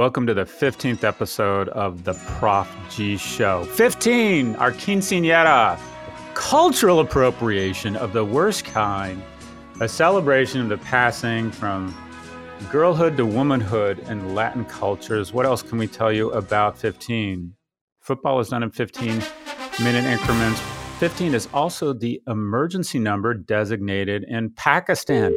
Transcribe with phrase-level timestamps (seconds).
[0.00, 3.64] Welcome to the 15th episode of the Prof G Show.
[3.64, 5.78] 15, our quinceanera,
[6.32, 9.22] cultural appropriation of the worst kind,
[9.78, 11.94] a celebration of the passing from
[12.70, 15.34] girlhood to womanhood in Latin cultures.
[15.34, 17.52] What else can we tell you about 15?
[18.00, 19.22] Football is done in 15
[19.82, 20.62] minute increments.
[20.98, 25.36] 15 is also the emergency number designated in Pakistan.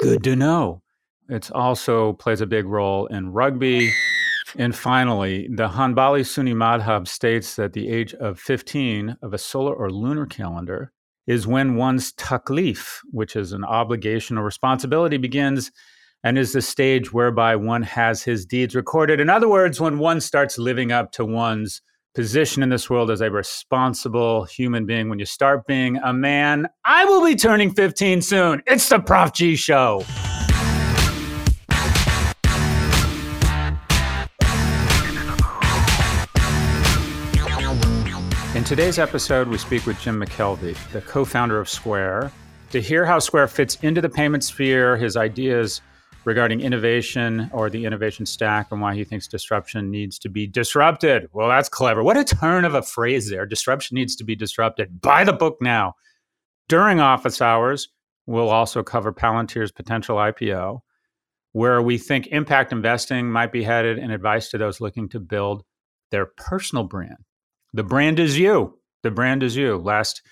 [0.00, 0.80] Good to know.
[1.28, 3.92] It also plays a big role in rugby.
[4.56, 9.74] And finally, the Hanbali Sunni Madhab states that the age of 15 of a solar
[9.74, 10.92] or lunar calendar
[11.26, 15.70] is when one's taklif, which is an obligation or responsibility, begins
[16.24, 19.20] and is the stage whereby one has his deeds recorded.
[19.20, 21.82] In other words, when one starts living up to one's
[22.14, 26.66] position in this world as a responsible human being, when you start being a man,
[26.86, 28.62] I will be turning 15 soon.
[28.66, 30.04] It's the Prof G Show.
[38.68, 42.30] Today's episode, we speak with Jim McKelvey, the co founder of Square,
[42.70, 45.80] to hear how Square fits into the payment sphere, his ideas
[46.26, 51.30] regarding innovation or the innovation stack, and why he thinks disruption needs to be disrupted.
[51.32, 52.02] Well, that's clever.
[52.02, 53.46] What a turn of a phrase there.
[53.46, 55.00] Disruption needs to be disrupted.
[55.00, 55.94] Buy the book now.
[56.68, 57.88] During office hours,
[58.26, 60.80] we'll also cover Palantir's potential IPO,
[61.52, 65.64] where we think impact investing might be headed, and advice to those looking to build
[66.10, 67.16] their personal brand.
[67.78, 68.76] The brand is you.
[69.04, 69.76] The brand is you.
[69.76, 70.22] Last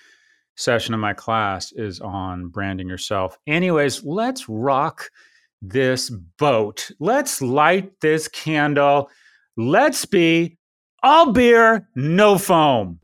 [0.57, 3.37] session of my class is on branding yourself.
[3.47, 5.09] Anyways, let's rock
[5.61, 6.91] this boat.
[6.99, 9.09] Let's light this candle.
[9.55, 10.57] Let's be
[11.01, 12.99] all beer, no foam.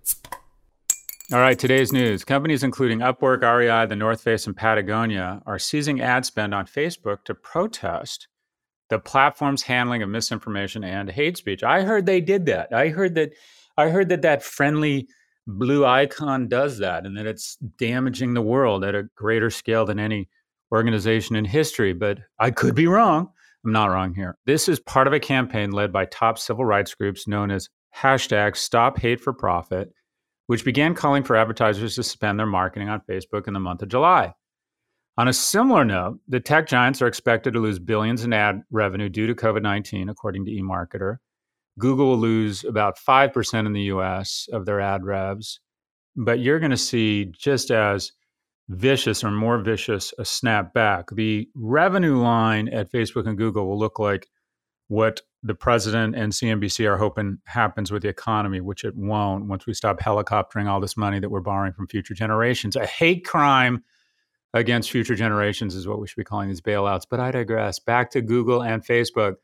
[1.31, 2.25] All right, today's news.
[2.25, 7.23] Companies including Upwork, REI, The North Face, and Patagonia are seizing ad spend on Facebook
[7.23, 8.27] to protest
[8.89, 11.63] the platform's handling of misinformation and hate speech.
[11.63, 12.73] I heard they did that.
[12.73, 13.31] I heard that
[13.77, 15.07] I heard that that friendly
[15.47, 19.99] blue icon does that and that it's damaging the world at a greater scale than
[19.99, 20.29] any
[20.71, 21.93] organization in history.
[21.93, 23.29] But I could be wrong.
[23.65, 24.37] I'm not wrong here.
[24.45, 28.57] This is part of a campaign led by top civil rights groups known as hashtag
[28.57, 29.91] Stop Hate for Profit,
[30.47, 33.89] which began calling for advertisers to suspend their marketing on Facebook in the month of
[33.89, 34.33] July.
[35.15, 39.09] On a similar note, the tech giants are expected to lose billions in ad revenue
[39.09, 41.17] due to COVID 19, according to eMarketer.
[41.79, 45.59] Google will lose about 5% in the US of their ad revs,
[46.15, 48.11] but you're going to see just as
[48.69, 51.09] vicious or more vicious a snap back.
[51.11, 54.27] The revenue line at Facebook and Google will look like
[54.87, 59.65] what the president and CNBC are hoping happens with the economy, which it won't once
[59.65, 62.75] we stop helicoptering all this money that we're borrowing from future generations.
[62.75, 63.83] A hate crime
[64.53, 67.03] against future generations is what we should be calling these bailouts.
[67.09, 67.79] But I digress.
[67.79, 69.35] Back to Google and Facebook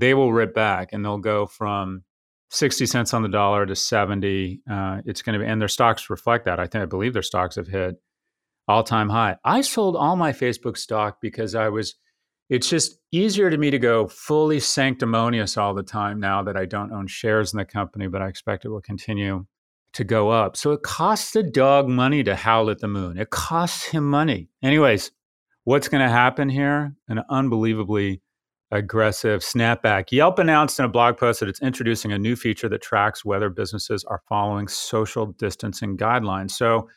[0.00, 2.02] they will rip back and they'll go from
[2.50, 4.62] 60 cents on the dollar to 70.
[4.68, 6.58] Uh, it's going to be, and their stocks reflect that.
[6.58, 7.96] I think, I believe their stocks have hit
[8.66, 9.36] all time high.
[9.44, 11.94] I sold all my Facebook stock because I was,
[12.48, 16.64] it's just easier to me to go fully sanctimonious all the time now that I
[16.64, 19.46] don't own shares in the company, but I expect it will continue
[19.92, 20.56] to go up.
[20.56, 23.18] So it costs the dog money to howl at the moon.
[23.18, 24.48] It costs him money.
[24.62, 25.10] Anyways,
[25.64, 26.94] what's going to happen here?
[27.08, 28.22] An unbelievably
[28.70, 30.12] aggressive snapback.
[30.12, 33.50] Yelp announced in a blog post that it's introducing a new feature that tracks whether
[33.50, 36.52] businesses are following social distancing guidelines.
[36.52, 36.88] So,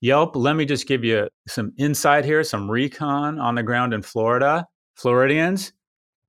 [0.00, 4.02] Yelp, let me just give you some insight here, some recon on the ground in
[4.02, 4.66] Florida.
[4.94, 5.72] Floridians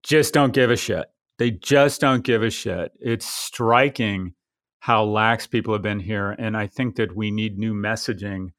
[0.03, 1.05] just don't give a shit.
[1.37, 2.91] They just don't give a shit.
[2.99, 4.33] It's striking
[4.79, 6.31] how lax people have been here.
[6.31, 8.49] And I think that we need new messaging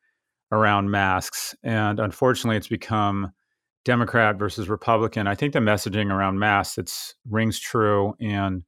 [0.53, 1.55] around masks.
[1.63, 3.33] And unfortunately, it's become
[3.85, 8.63] Democrat versus Republican, I think the messaging around masks it's rings true and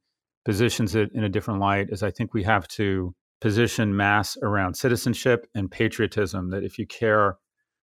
[0.45, 4.75] positions it in a different light is I think we have to position mass around
[4.75, 7.37] citizenship and patriotism that if you care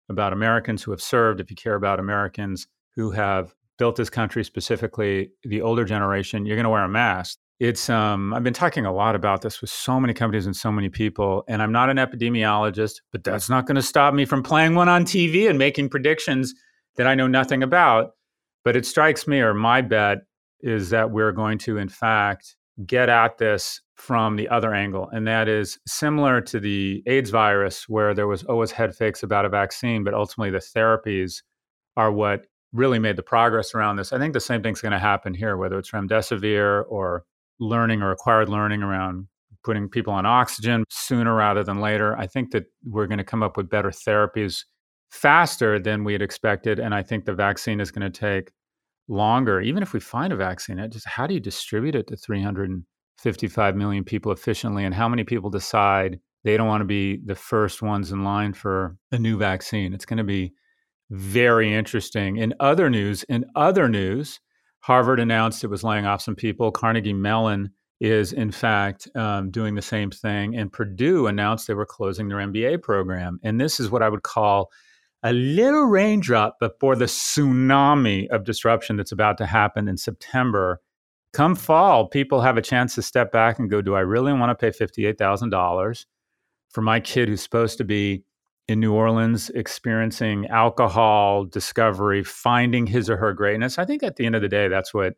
[0.09, 4.43] about Americans who have served, if you care about Americans who have built this country
[4.43, 7.37] specifically the older generation, you're going to wear a mask.
[7.59, 10.71] It's um I've been talking a lot about this with so many companies and so
[10.71, 14.41] many people and I'm not an epidemiologist, but that's not going to stop me from
[14.41, 16.53] playing one on TV and making predictions
[16.95, 18.11] that I know nothing about.
[18.65, 20.19] But it strikes me, or my bet
[20.61, 22.55] is that we're going to, in fact,
[22.85, 25.09] get at this from the other angle.
[25.11, 29.45] And that is similar to the AIDS virus, where there was always head fakes about
[29.45, 31.41] a vaccine, but ultimately the therapies
[31.97, 34.13] are what really made the progress around this.
[34.13, 37.23] I think the same thing's going to happen here, whether it's remdesivir or
[37.59, 39.27] learning or acquired learning around
[39.63, 42.15] putting people on oxygen sooner rather than later.
[42.17, 44.63] I think that we're going to come up with better therapies
[45.09, 46.79] faster than we had expected.
[46.79, 48.51] And I think the vaccine is going to take
[49.07, 52.15] longer, even if we find a vaccine, it just how do you distribute it to
[52.15, 54.85] 355 million people efficiently?
[54.85, 58.53] And how many people decide they don't want to be the first ones in line
[58.53, 59.93] for a new vaccine?
[59.93, 60.53] It's going to be
[61.09, 62.37] very interesting.
[62.37, 64.39] In other news, in other news,
[64.81, 66.71] Harvard announced it was laying off some people.
[66.71, 70.55] Carnegie Mellon is, in fact, um, doing the same thing.
[70.55, 73.39] And Purdue announced they were closing their MBA program.
[73.43, 74.69] And this is what I would call
[75.23, 80.81] a little raindrop before the tsunami of disruption that's about to happen in September.
[81.33, 84.57] Come fall, people have a chance to step back and go, Do I really want
[84.57, 86.05] to pay $58,000
[86.69, 88.23] for my kid who's supposed to be
[88.67, 93.77] in New Orleans experiencing alcohol discovery, finding his or her greatness?
[93.77, 95.15] I think at the end of the day, that's what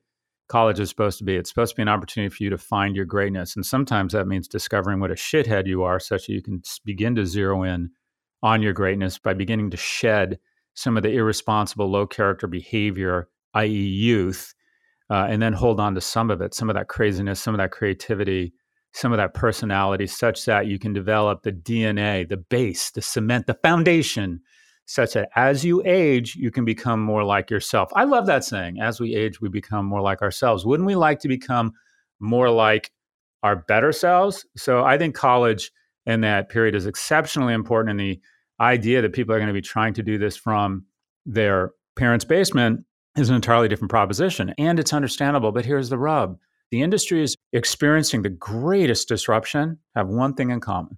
[0.50, 1.36] college is supposed to be.
[1.36, 3.56] It's supposed to be an opportunity for you to find your greatness.
[3.56, 7.16] And sometimes that means discovering what a shithead you are, such that you can begin
[7.16, 7.92] to zero in
[8.44, 10.40] on your greatness by beginning to shed
[10.74, 14.54] some of the irresponsible, low character behavior, i.e., youth,
[15.10, 17.60] uh, and then hold on to some of it, some of that craziness, some of
[17.60, 18.54] that creativity,
[18.94, 23.46] some of that personality, such that you can develop the DNA, the base, the cement,
[23.46, 24.40] the foundation,
[24.86, 27.90] such that as you age, you can become more like yourself.
[27.96, 28.80] I love that saying.
[28.82, 30.66] As we age, we become more like ourselves.
[30.66, 31.74] Wouldn't we like to become
[32.20, 32.92] more like
[33.44, 34.46] our better selves?
[34.58, 35.72] So I think college
[36.06, 37.92] in that period is exceptionally important.
[37.92, 38.20] And the
[38.60, 40.86] idea that people are going to be trying to do this from
[41.26, 42.86] their parents' basement
[43.18, 44.54] is an entirely different proposition.
[44.58, 45.52] And it's understandable.
[45.52, 46.38] But here's the rub
[46.72, 50.98] the industry is experiencing the greatest disruption, have one thing in common.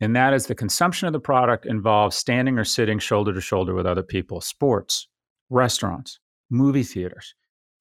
[0.00, 3.74] And that is the consumption of the product involves standing or sitting shoulder to shoulder
[3.74, 5.06] with other people, sports,
[5.50, 6.18] restaurants,
[6.50, 7.34] movie theaters,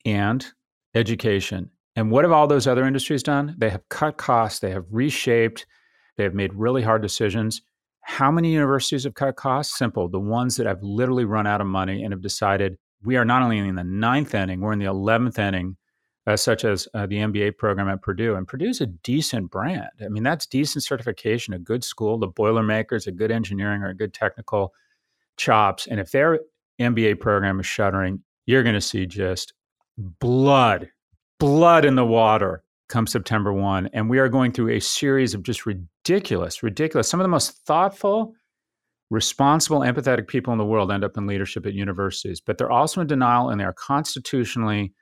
[0.06, 0.46] and
[0.94, 1.72] education.
[1.96, 3.56] And what have all those other industries done?
[3.58, 5.66] They have cut costs, they have reshaped,
[6.22, 7.64] they have made really hard decisions.
[8.02, 9.76] How many universities have cut costs?
[9.76, 10.08] Simple.
[10.08, 13.42] The ones that have literally run out of money and have decided we are not
[13.42, 15.78] only in the ninth inning, we're in the 11th inning,
[16.28, 18.36] uh, such as uh, the MBA program at Purdue.
[18.36, 19.90] And Purdue's a decent brand.
[20.00, 22.20] I mean, that's decent certification, a good school.
[22.20, 24.76] The Boilermakers, a good engineering or a good technical
[25.38, 25.88] chops.
[25.88, 26.40] And if their
[26.80, 29.54] MBA program is shuttering, you're going to see just
[29.98, 30.92] blood,
[31.40, 33.90] blood in the water come September 1.
[33.94, 37.08] And we are going through a series of just ridiculous, ridiculous, ridiculous.
[37.10, 38.34] some of the most thoughtful,
[39.10, 43.02] responsible, empathetic people in the world end up in leadership at universities, but they're also
[43.02, 44.94] in denial and they are constitutionally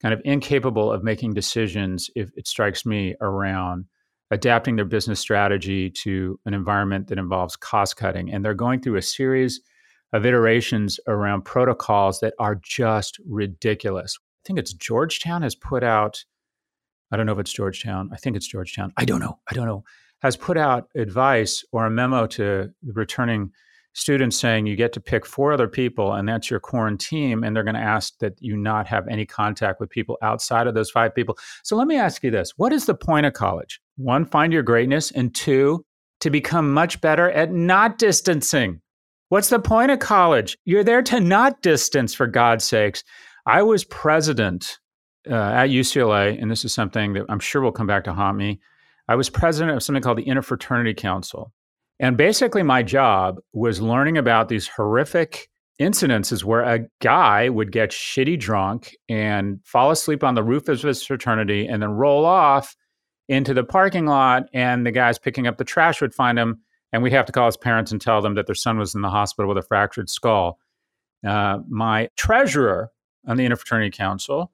[0.00, 3.84] kind of incapable of making decisions, if it strikes me, around
[4.30, 8.32] adapting their business strategy to an environment that involves cost cutting.
[8.32, 9.60] And they're going through a series
[10.12, 14.16] of iterations around protocols that are just ridiculous.
[14.20, 16.24] I think it's Georgetown has put out
[17.10, 18.10] I don't know if it's Georgetown.
[18.12, 18.92] I think it's Georgetown.
[18.96, 19.38] I don't know.
[19.50, 19.82] I don't know.
[20.20, 23.52] Has put out advice or a memo to returning
[23.92, 27.64] students saying you get to pick four other people and that's your quarantine and they're
[27.64, 31.14] going to ask that you not have any contact with people outside of those five
[31.14, 31.36] people.
[31.64, 32.52] So let me ask you this.
[32.56, 33.80] What is the point of college?
[33.96, 35.84] One, find your greatness and two,
[36.20, 38.80] to become much better at not distancing.
[39.28, 40.56] What's the point of college?
[40.64, 43.04] You're there to not distance for God's sakes.
[43.46, 44.78] I was president
[45.30, 48.36] uh, at UCLA, and this is something that I'm sure will come back to haunt
[48.36, 48.60] me.
[49.08, 51.52] I was president of something called the Interfraternity Council.
[52.00, 55.48] And basically, my job was learning about these horrific
[55.80, 60.80] incidences where a guy would get shitty drunk and fall asleep on the roof of
[60.82, 62.76] his fraternity and then roll off
[63.28, 64.44] into the parking lot.
[64.52, 66.60] And the guys picking up the trash would find him.
[66.92, 69.02] And we'd have to call his parents and tell them that their son was in
[69.02, 70.58] the hospital with a fractured skull.
[71.26, 72.90] Uh, my treasurer
[73.26, 74.52] on the Interfraternity Council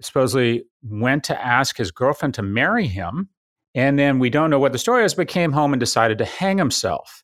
[0.00, 3.28] supposedly went to ask his girlfriend to marry him.
[3.76, 6.24] And then we don't know what the story is, but came home and decided to
[6.24, 7.22] hang himself.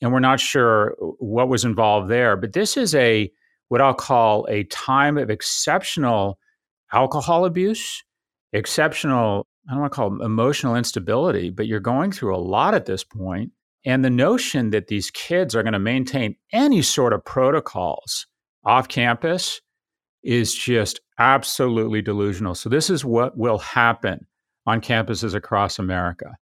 [0.00, 2.36] And we're not sure what was involved there.
[2.36, 3.30] But this is a
[3.68, 6.38] what I'll call a time of exceptional
[6.92, 8.02] alcohol abuse,
[8.54, 12.86] exceptional, I don't want to call emotional instability, but you're going through a lot at
[12.86, 13.52] this point.
[13.84, 18.26] And the notion that these kids are going to maintain any sort of protocols
[18.64, 19.60] off campus
[20.22, 22.54] is just absolutely delusional.
[22.54, 24.26] So, this is what will happen
[24.66, 26.36] on campuses across America.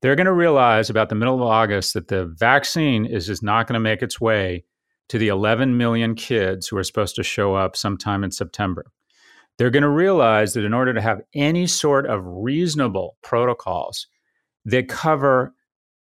[0.00, 3.66] They're going to realize about the middle of August that the vaccine is just not
[3.66, 4.64] going to make its way
[5.08, 8.86] to the 11 million kids who are supposed to show up sometime in September.
[9.56, 14.06] They're going to realize that in order to have any sort of reasonable protocols
[14.64, 15.52] that cover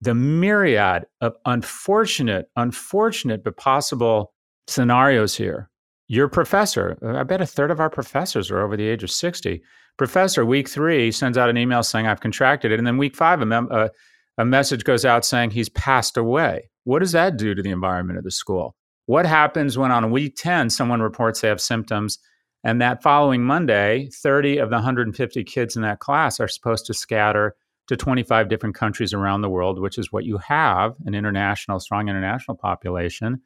[0.01, 4.34] the myriad of unfortunate, unfortunate, but possible
[4.68, 5.70] scenarios here,
[6.08, 9.62] your professor, I bet a third of our professors are over the age of 60.
[9.98, 12.80] Professor, week three, sends out an email saying, I've contracted it.
[12.80, 13.90] And then week five, a, mem- a,
[14.38, 16.70] a message goes out saying he's passed away.
[16.84, 18.76] What does that do to the environment of the school?
[19.06, 22.20] What happens when on week 10, someone reports they have symptoms
[22.64, 26.94] And that following Monday, 30 of the 150 kids in that class are supposed to
[26.94, 27.56] scatter
[27.88, 32.08] to 25 different countries around the world, which is what you have an international, strong
[32.08, 33.42] international population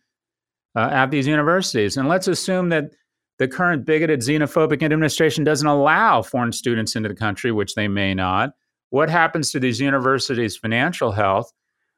[0.75, 1.98] uh, at these universities.
[1.98, 2.92] And let's assume that
[3.39, 8.13] the current bigoted, xenophobic administration doesn't allow foreign students into the country, which they may
[8.13, 8.51] not.
[8.89, 11.51] What happens to these universities' financial health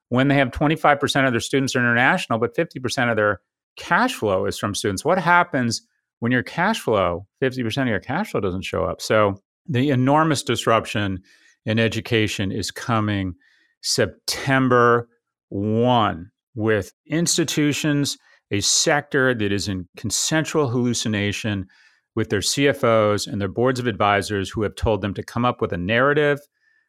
[0.10, 3.41] when they have 25% of their students are international, but 50% of their
[3.77, 5.05] cash flow is from students?
[5.05, 5.81] What happens
[6.19, 9.01] when your cash flow, 50% of your cash flow doesn't show up?
[9.01, 11.22] So the enormous disruption
[11.65, 13.36] in education is coming
[13.81, 15.08] September
[15.50, 18.17] 1 with institutions,
[18.51, 21.68] a sector that is in consensual hallucination
[22.15, 25.62] with their CFOs and their boards of advisors who have told them to come up
[25.62, 26.39] with a narrative,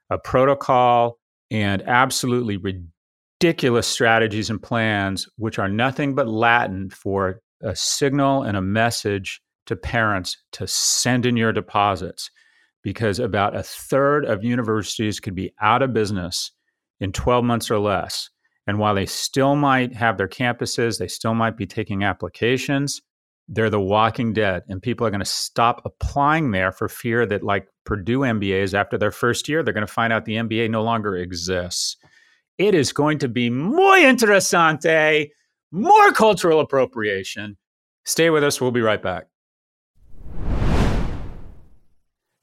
[0.08, 1.18] a protocol,
[1.50, 8.56] and absolutely ridiculous strategies and plans, which are nothing but Latin for a signal and
[8.56, 12.30] a message to parents to send in your deposits
[12.82, 16.52] because about a third of universities could be out of business
[16.98, 18.30] in 12 months or less.
[18.66, 23.00] And while they still might have their campuses, they still might be taking applications,
[23.48, 24.62] they're the walking dead.
[24.68, 28.96] And people are going to stop applying there for fear that, like Purdue MBAs, after
[28.96, 31.96] their first year, they're going to find out the MBA no longer exists.
[32.58, 35.30] It is going to be muy interesante,
[35.72, 37.56] more cultural appropriation.
[38.04, 38.60] Stay with us.
[38.60, 39.26] We'll be right back.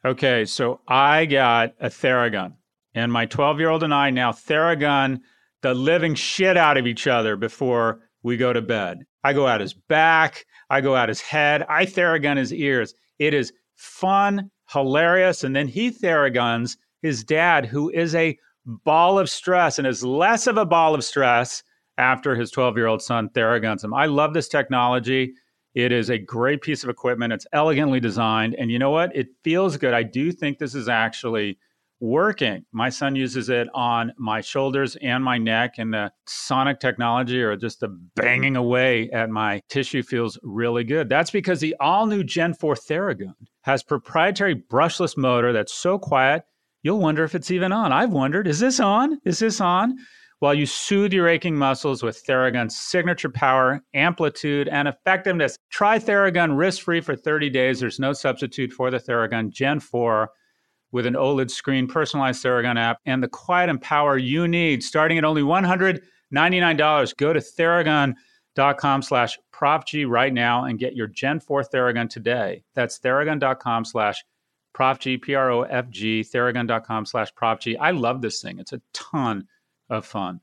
[0.03, 2.53] Okay, so I got a Theragun,
[2.93, 5.19] and my 12 year old and I now Theragun
[5.67, 8.99] the living shit out of each other before we go to bed.
[9.25, 12.93] I go at his back, I go at his head, I Theragun his ears.
[13.19, 19.29] It is fun, hilarious, and then he Theraguns his dad, who is a ball of
[19.29, 21.63] stress and is less of a ball of stress
[21.97, 23.93] after his 12 year old son Theraguns him.
[23.93, 25.33] I love this technology.
[25.75, 27.33] It is a great piece of equipment.
[27.33, 28.55] It's elegantly designed.
[28.55, 29.13] And you know what?
[29.13, 29.93] It feels good.
[29.93, 31.59] I do think this is actually
[31.99, 32.65] working.
[32.71, 37.55] My son uses it on my shoulders and my neck, and the sonic technology or
[37.55, 41.09] just the banging away at my tissue feels really good.
[41.09, 46.43] That's because the all new Gen 4 Theragun has proprietary brushless motor that's so quiet,
[46.83, 47.91] you'll wonder if it's even on.
[47.91, 49.19] I've wondered, is this on?
[49.25, 49.97] Is this on?
[50.39, 55.57] while you soothe your aching muscles with Theragun's signature power, amplitude, and effectiveness.
[55.71, 57.79] Try Theragun risk free for 30 days.
[57.79, 60.29] There's no substitute for the Theragun Gen 4
[60.91, 64.83] with an OLED screen, personalized Theragun app, and the quiet and power you need.
[64.83, 71.39] Starting at only $199, go to theragun.com slash profg right now and get your Gen
[71.39, 72.63] 4 Theragun today.
[72.73, 74.23] That's theragun.com slash
[74.75, 77.75] profg, P-R-O-F-G, theragun.com slash profg.
[77.79, 78.59] I love this thing.
[78.59, 79.47] It's a ton
[79.89, 80.39] of fun.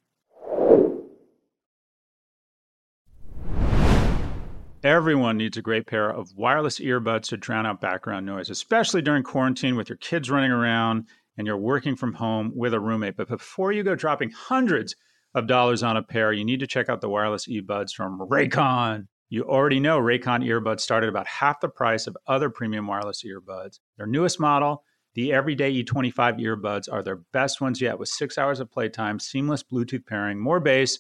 [4.85, 9.23] Everyone needs a great pair of wireless earbuds to drown out background noise, especially during
[9.23, 11.07] quarantine with your kids running around
[11.39, 13.17] and you're working from home with a roommate.
[13.17, 14.95] But before you go dropping hundreds
[15.35, 19.07] of dollars on a pair, you need to check out the wireless earbuds from Raycon.
[19.31, 23.25] You already know Raycon earbuds start at about half the price of other premium wireless
[23.25, 23.79] earbuds.
[23.97, 28.61] Their newest model the Everyday E25 earbuds are their best ones yet with six hours
[28.61, 30.99] of playtime, seamless Bluetooth pairing, more bass,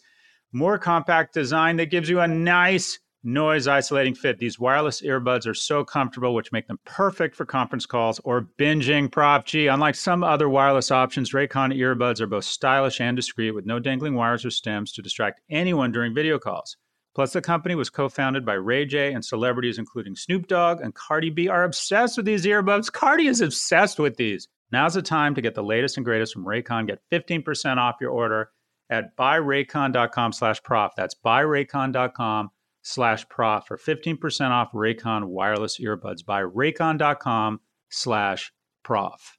[0.52, 4.38] more compact design that gives you a nice noise isolating fit.
[4.38, 9.10] These wireless earbuds are so comfortable, which make them perfect for conference calls or binging
[9.10, 9.66] Prof G.
[9.66, 14.14] Unlike some other wireless options, Raycon earbuds are both stylish and discreet with no dangling
[14.14, 16.76] wires or stems to distract anyone during video calls.
[17.14, 20.94] Plus, the company was co founded by Ray J, and celebrities including Snoop Dogg and
[20.94, 22.92] Cardi B are obsessed with these earbuds.
[22.92, 24.48] Cardi is obsessed with these.
[24.72, 26.88] Now's the time to get the latest and greatest from Raycon.
[26.88, 28.50] Get 15% off your order
[28.90, 30.92] at buyraycon.com slash prof.
[30.96, 32.50] That's buyraycon.com
[32.84, 36.22] slash prof for 15% off Raycon wireless earbuds.
[36.22, 38.52] Buyraycon.com slash
[38.84, 39.38] prof.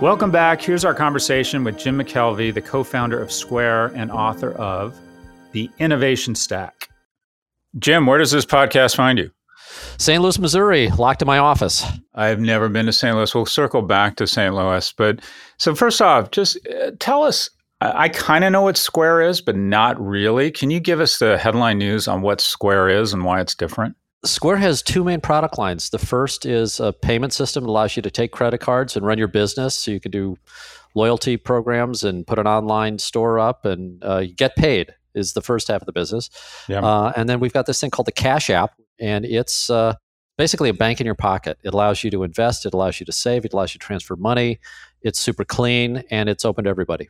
[0.00, 0.60] Welcome back.
[0.60, 4.94] Here's our conversation with Jim McKelvey, the co founder of Square and author of
[5.52, 6.90] The Innovation Stack.
[7.78, 9.30] Jim, where does this podcast find you?
[9.98, 10.22] St.
[10.22, 11.84] Louis, Missouri, locked in my office.
[12.14, 13.14] I've never been to St.
[13.14, 13.34] Louis.
[13.34, 14.54] We'll circle back to St.
[14.54, 14.92] Louis.
[14.92, 15.20] But
[15.58, 19.54] so, first off, just uh, tell us I kind of know what Square is, but
[19.54, 20.50] not really.
[20.50, 23.96] Can you give us the headline news on what Square is and why it's different?
[24.24, 25.90] Square has two main product lines.
[25.90, 29.18] The first is a payment system that allows you to take credit cards and run
[29.18, 29.76] your business.
[29.76, 30.36] So you can do
[30.94, 35.68] loyalty programs and put an online store up and uh, get paid is the first
[35.68, 36.30] half of the business.
[36.68, 36.80] Yeah.
[36.80, 39.94] Uh, and then we've got this thing called the Cash App, and it's uh,
[40.36, 41.58] basically a bank in your pocket.
[41.62, 44.16] It allows you to invest, it allows you to save, it allows you to transfer
[44.16, 44.58] money.
[45.02, 47.08] It's super clean and it's open to everybody.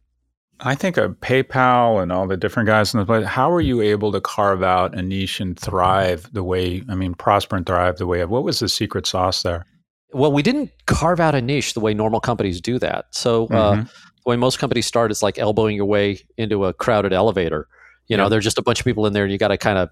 [0.61, 3.26] I think of PayPal and all the different guys in the place.
[3.26, 7.14] How are you able to carve out a niche and thrive the way, I mean,
[7.14, 9.66] prosper and thrive the way of what was the secret sauce there?
[10.12, 13.07] Well, we didn't carve out a niche the way normal companies do that.
[13.11, 13.81] So, uh, mm-hmm.
[13.81, 17.69] uh, the way most companies start is like elbowing your way into a crowded elevator.
[18.07, 18.28] You know, yeah.
[18.31, 19.90] there's just a bunch of people in there and you got to kind of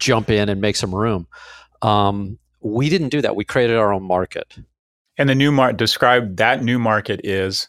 [0.00, 1.26] jump in and make some room.
[1.82, 3.36] Um, we didn't do that.
[3.36, 4.56] We created our own market.
[5.16, 7.68] And the new market, describe that new market is?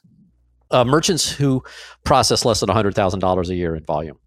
[0.71, 1.63] Uh, merchants who
[2.05, 4.17] process less than $100,000 a year in volume.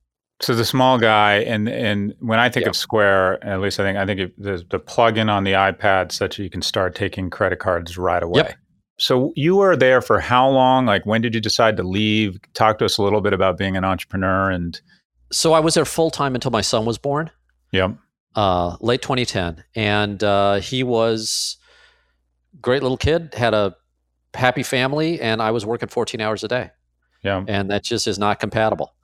[0.40, 3.96] So the small guy, and and when I think of Square, at least I think
[3.96, 7.60] I think the the plug-in on the iPad, such that you can start taking credit
[7.60, 8.42] cards right away.
[8.42, 8.54] Yep.
[8.98, 10.86] So you were there for how long?
[10.86, 12.38] Like when did you decide to leave?
[12.52, 14.80] Talk to us a little bit about being an entrepreneur and.
[15.32, 17.30] So I was there full time until my son was born.
[17.74, 17.98] Yep
[18.34, 21.56] uh, late 2010, and uh, he was
[22.60, 23.76] great little kid, had a
[24.34, 26.70] happy family, and I was working 14 hours a day.
[27.22, 28.94] Yeah, and that just is not compatible.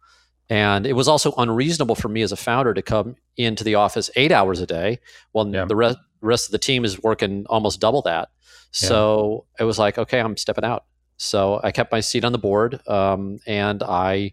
[0.50, 4.10] And it was also unreasonable for me as a founder to come into the office
[4.16, 4.98] eight hours a day
[5.32, 5.64] while yeah.
[5.64, 8.28] the rest rest of the team is working almost double that.
[8.72, 9.62] So yeah.
[9.62, 10.84] it was like, okay, I'm stepping out.
[11.16, 14.32] So I kept my seat on the board, um, and I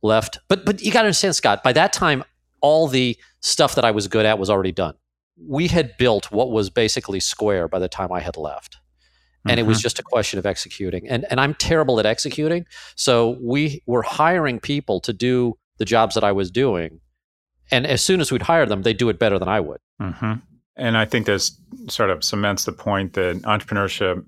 [0.00, 0.38] left.
[0.48, 1.62] But but you got to understand, Scott.
[1.62, 2.24] By that time,
[2.60, 4.94] all the stuff that I was good at was already done.
[5.36, 8.78] We had built what was basically Square by the time I had left.
[9.44, 9.60] And mm-hmm.
[9.60, 9.82] it was mm-hmm.
[9.82, 11.08] just a question of executing.
[11.08, 12.66] And, and I'm terrible at executing.
[12.96, 17.00] So we were hiring people to do the jobs that I was doing.
[17.70, 19.80] And as soon as we'd hire them, they'd do it better than I would.
[20.00, 20.32] Mm-hmm.
[20.76, 24.24] And I think this sort of cements the point that entrepreneurship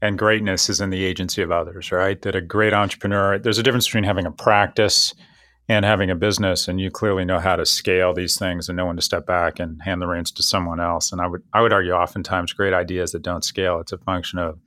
[0.00, 2.20] and greatness is in the agency of others, right?
[2.22, 5.14] That a great entrepreneur, there's a difference between having a practice
[5.68, 8.86] and having a business and you clearly know how to scale these things and know
[8.86, 11.12] when to step back and hand the reins to someone else.
[11.12, 14.38] And i would i would argue oftentimes great ideas that don't scale it's a function
[14.38, 14.58] of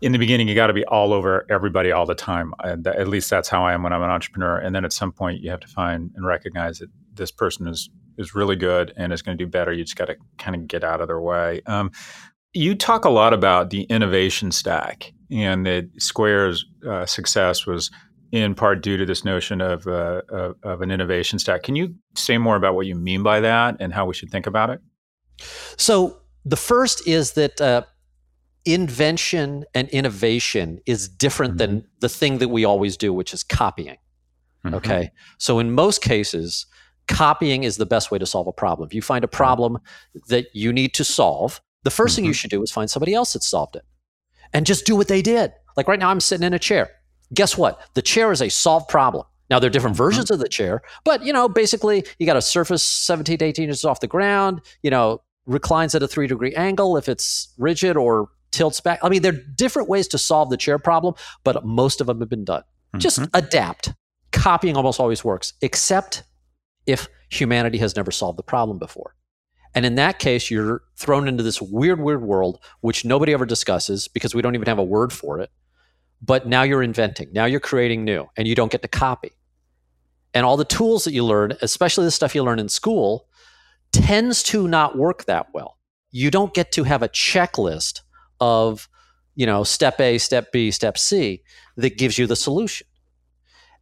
[0.00, 2.54] in the beginning you got to be all over everybody all the time.
[2.64, 4.58] And at least that's how i am when i'm an entrepreneur.
[4.58, 7.90] And then at some point you have to find and recognize that this person is
[8.18, 9.72] is really good and is going to do better.
[9.72, 11.62] You just got to kind of get out of their way.
[11.66, 11.90] Um,
[12.52, 17.90] you talk a lot about the innovation stack and that square's uh, success was
[18.32, 21.62] in part due to this notion of, uh, of, of, an innovation stack.
[21.62, 24.46] Can you say more about what you mean by that and how we should think
[24.46, 24.80] about it?
[25.76, 27.82] So, the first is that uh,
[28.64, 31.58] invention and innovation is different mm-hmm.
[31.58, 33.96] than the thing that we always do, which is copying.
[34.64, 34.74] Mm-hmm.
[34.76, 35.10] Okay.
[35.38, 36.66] So, in most cases,
[37.08, 38.86] copying is the best way to solve a problem.
[38.86, 39.78] If you find a problem
[40.28, 42.14] that you need to solve, the 1st mm-hmm.
[42.14, 42.34] thing you mm-hmm.
[42.34, 43.82] should do is find somebody else that solved it
[44.52, 45.52] and just do what they did.
[45.76, 46.90] Like right now, I'm sitting in a chair
[47.34, 47.80] guess what?
[47.94, 49.24] The chair is a solved problem.
[49.50, 50.04] Now there are different mm-hmm.
[50.04, 53.64] versions of the chair, but you know, basically you got a surface 17 to 18
[53.64, 57.96] inches off the ground, you know, reclines at a three degree angle if it's rigid
[57.96, 59.00] or tilts back.
[59.02, 61.14] I mean, there are different ways to solve the chair problem,
[61.44, 62.62] but most of them have been done.
[62.62, 62.98] Mm-hmm.
[62.98, 63.92] Just adapt.
[64.32, 66.22] Copying almost always works, except
[66.86, 69.16] if humanity has never solved the problem before.
[69.74, 74.08] And in that case, you're thrown into this weird, weird world, which nobody ever discusses
[74.08, 75.50] because we don't even have a word for it
[76.22, 77.32] but now you're inventing.
[77.32, 79.32] Now you're creating new and you don't get to copy.
[80.34, 83.26] And all the tools that you learn especially the stuff you learn in school
[83.92, 85.78] tends to not work that well.
[86.10, 88.00] You don't get to have a checklist
[88.40, 88.88] of
[89.34, 91.42] you know step a step b step c
[91.76, 92.86] that gives you the solution.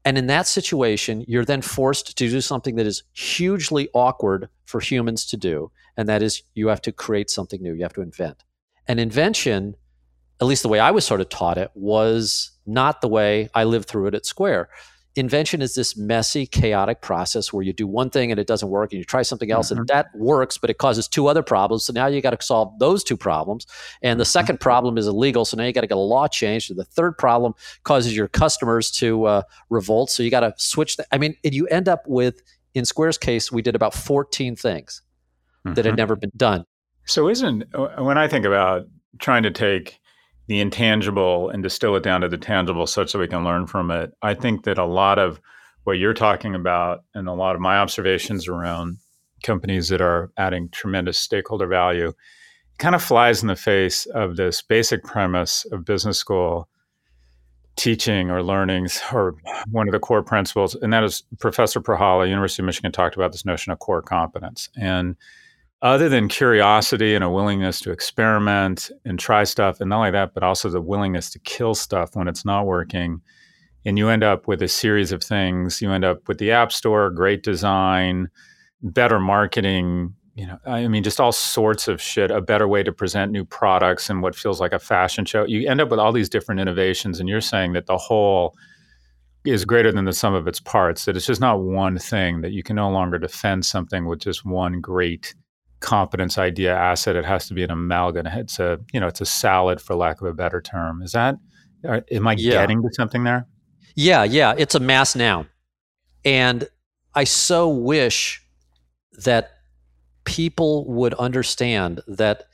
[0.05, 4.81] And in that situation you're then forced to do something that is hugely awkward for
[4.81, 7.75] humans to do and that is you have to create something new.
[7.75, 8.45] You have to invent.
[8.87, 9.75] An invention
[10.41, 13.65] at least the way I was sort of taught it, was not the way I
[13.65, 14.69] lived through it at Square.
[15.17, 18.93] Invention is this messy, chaotic process where you do one thing and it doesn't work,
[18.93, 19.81] and you try something else mm-hmm.
[19.81, 21.85] and that works, but it causes two other problems.
[21.85, 23.67] So now you got to solve those two problems.
[24.01, 24.29] And the mm-hmm.
[24.29, 26.71] second problem is illegal, so now you got to get a law changed.
[26.71, 30.97] And the third problem causes your customers to uh, revolt, so you got to switch.
[30.97, 32.41] The, I mean, you end up with,
[32.75, 35.03] in Square's case, we did about 14 things
[35.67, 35.75] mm-hmm.
[35.75, 35.99] that had mm-hmm.
[35.99, 36.65] never been done.
[37.07, 37.65] So, isn't
[37.99, 38.87] when I think about
[39.19, 39.99] trying to take
[40.49, 43.91] the intangible and distill it down to the tangible such that we can learn from
[43.91, 44.13] it.
[44.23, 45.41] I think that a lot of
[45.85, 48.99] what you're talking about and a lot of my observations around
[49.43, 52.13] companies that are adding tremendous stakeholder value
[52.79, 56.69] kind of flies in the face of this basic premise of business school
[57.77, 59.37] teaching or learnings or
[59.71, 63.31] one of the core principles and that is professor prahalad university of michigan talked about
[63.31, 65.15] this notion of core competence and
[65.81, 70.35] other than curiosity and a willingness to experiment and try stuff, and not only that,
[70.35, 73.21] but also the willingness to kill stuff when it's not working,
[73.85, 75.81] and you end up with a series of things.
[75.81, 78.29] You end up with the App Store, great design,
[78.83, 82.93] better marketing, you know, I mean, just all sorts of shit, a better way to
[82.93, 85.45] present new products and what feels like a fashion show.
[85.45, 88.55] You end up with all these different innovations, and you're saying that the whole
[89.45, 92.53] is greater than the sum of its parts, that it's just not one thing, that
[92.53, 95.35] you can no longer defend something with just one great
[95.81, 97.17] competence idea asset.
[97.17, 98.27] It has to be an amalgam.
[98.27, 101.03] It's a, you know, it's a salad for lack of a better term.
[101.03, 101.37] Is that,
[101.85, 102.53] am I yeah.
[102.53, 103.47] getting to something there?
[103.95, 104.55] Yeah, yeah.
[104.57, 105.49] It's a mass noun.
[106.25, 106.69] And
[107.15, 108.43] I so wish
[109.25, 109.51] that
[110.25, 112.45] people would understand that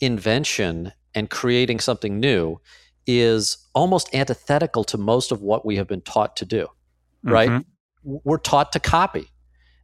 [0.00, 2.60] invention and creating something new
[3.06, 6.66] is almost antithetical to most of what we have been taught to do,
[7.22, 7.48] right?
[7.48, 8.16] Mm-hmm.
[8.24, 9.28] We're taught to copy.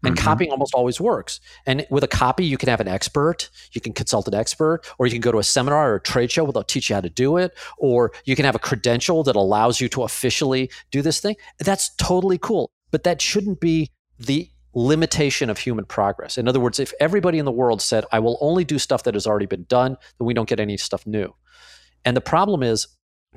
[0.02, 0.24] And mm-hmm.
[0.24, 1.40] copying almost always works.
[1.64, 5.06] And with a copy, you can have an expert, you can consult an expert, or
[5.06, 7.00] you can go to a seminar or a trade show where they'll teach you how
[7.00, 11.02] to do it, or you can have a credential that allows you to officially do
[11.02, 11.36] this thing.
[11.58, 12.70] That's totally cool.
[12.90, 16.36] But that shouldn't be the limitation of human progress.
[16.36, 19.14] In other words, if everybody in the world said, I will only do stuff that
[19.14, 21.34] has already been done, then we don't get any stuff new.
[22.04, 22.86] And the problem is,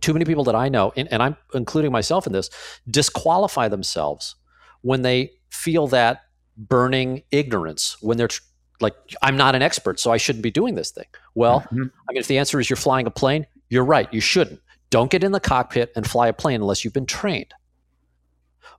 [0.01, 2.49] too many people that I know, and I'm including myself in this,
[2.89, 4.35] disqualify themselves
[4.81, 6.21] when they feel that
[6.59, 8.41] burning ignorance, when they're tr-
[8.81, 11.07] like, I'm not an expert, so I shouldn't be doing this thing.
[11.33, 11.83] Well, mm-hmm.
[11.83, 14.61] I mean, if the answer is you're flying a plane, you're right, you shouldn't.
[14.89, 17.53] Don't get in the cockpit and fly a plane unless you've been trained.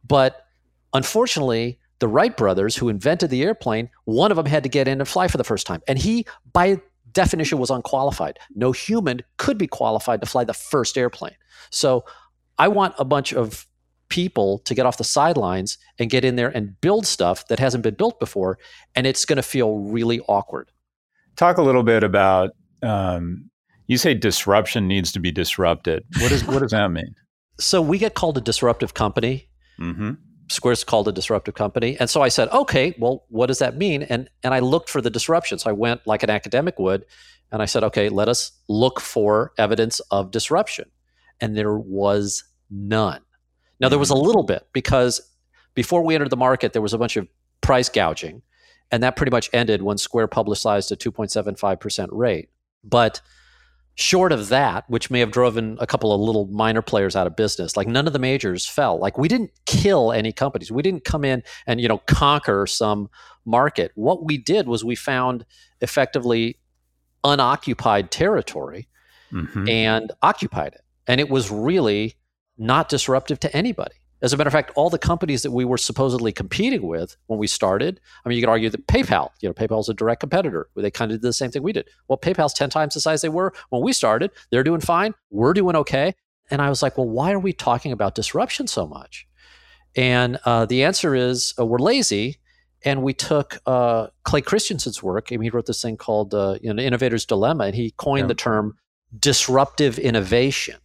[0.06, 0.46] But
[0.92, 5.00] unfortunately, the Wright brothers, who invented the airplane, one of them had to get in
[5.00, 5.82] and fly for the first time.
[5.86, 6.80] And he, by
[7.12, 8.38] definition, was unqualified.
[8.54, 11.36] No human could be qualified to fly the first airplane.
[11.70, 12.04] So
[12.58, 13.66] I want a bunch of
[14.10, 17.82] people to get off the sidelines and get in there and build stuff that hasn't
[17.82, 18.58] been built before.
[18.94, 20.70] And it's going to feel really awkward.
[21.36, 22.50] Talk a little bit about
[22.82, 23.50] um,
[23.86, 26.04] you say disruption needs to be disrupted.
[26.20, 27.14] What, is, what does that mean?
[27.58, 29.50] So we get called a disruptive company.
[29.78, 30.12] Mm-hmm.
[30.48, 31.94] Square's called a disruptive company.
[32.00, 34.02] And so I said, okay, well, what does that mean?
[34.04, 35.58] And and I looked for the disruption.
[35.58, 37.04] So I went like an academic would,
[37.52, 40.90] and I said, okay, let us look for evidence of disruption.
[41.38, 43.20] And there was none.
[43.80, 44.26] Now there was a mm-hmm.
[44.26, 45.20] little bit because
[45.74, 47.26] before we entered the market, there was a bunch of
[47.60, 48.42] price gouging,
[48.90, 52.48] and that pretty much ended when Square publicized a 2.75% rate.
[52.84, 53.20] But
[53.94, 57.36] short of that, which may have driven a couple of little minor players out of
[57.36, 58.98] business, like none of the majors fell.
[58.98, 60.72] Like we didn't kill any companies.
[60.72, 63.10] We didn't come in and, you know, conquer some
[63.44, 63.92] market.
[63.94, 65.44] What we did was we found
[65.80, 66.58] effectively
[67.24, 68.88] unoccupied territory
[69.32, 69.68] mm-hmm.
[69.68, 70.82] and occupied it.
[71.06, 72.16] And it was really
[72.60, 73.94] not disruptive to anybody.
[74.22, 77.38] As a matter of fact, all the companies that we were supposedly competing with when
[77.38, 80.20] we started, I mean, you could argue that PayPal, you know, PayPal is a direct
[80.20, 80.68] competitor.
[80.76, 81.88] They kind of did the same thing we did.
[82.06, 84.30] Well, PayPal's 10 times the size they were when we started.
[84.50, 85.14] They're doing fine.
[85.30, 86.14] We're doing okay.
[86.50, 89.26] And I was like, well, why are we talking about disruption so much?
[89.96, 92.36] And uh, the answer is uh, we're lazy.
[92.84, 95.28] And we took uh, Clay Christensen's work.
[95.30, 98.24] I mean, he wrote this thing called uh, you know, Innovator's Dilemma, and he coined
[98.24, 98.28] yeah.
[98.28, 98.76] the term
[99.18, 100.76] disruptive innovation.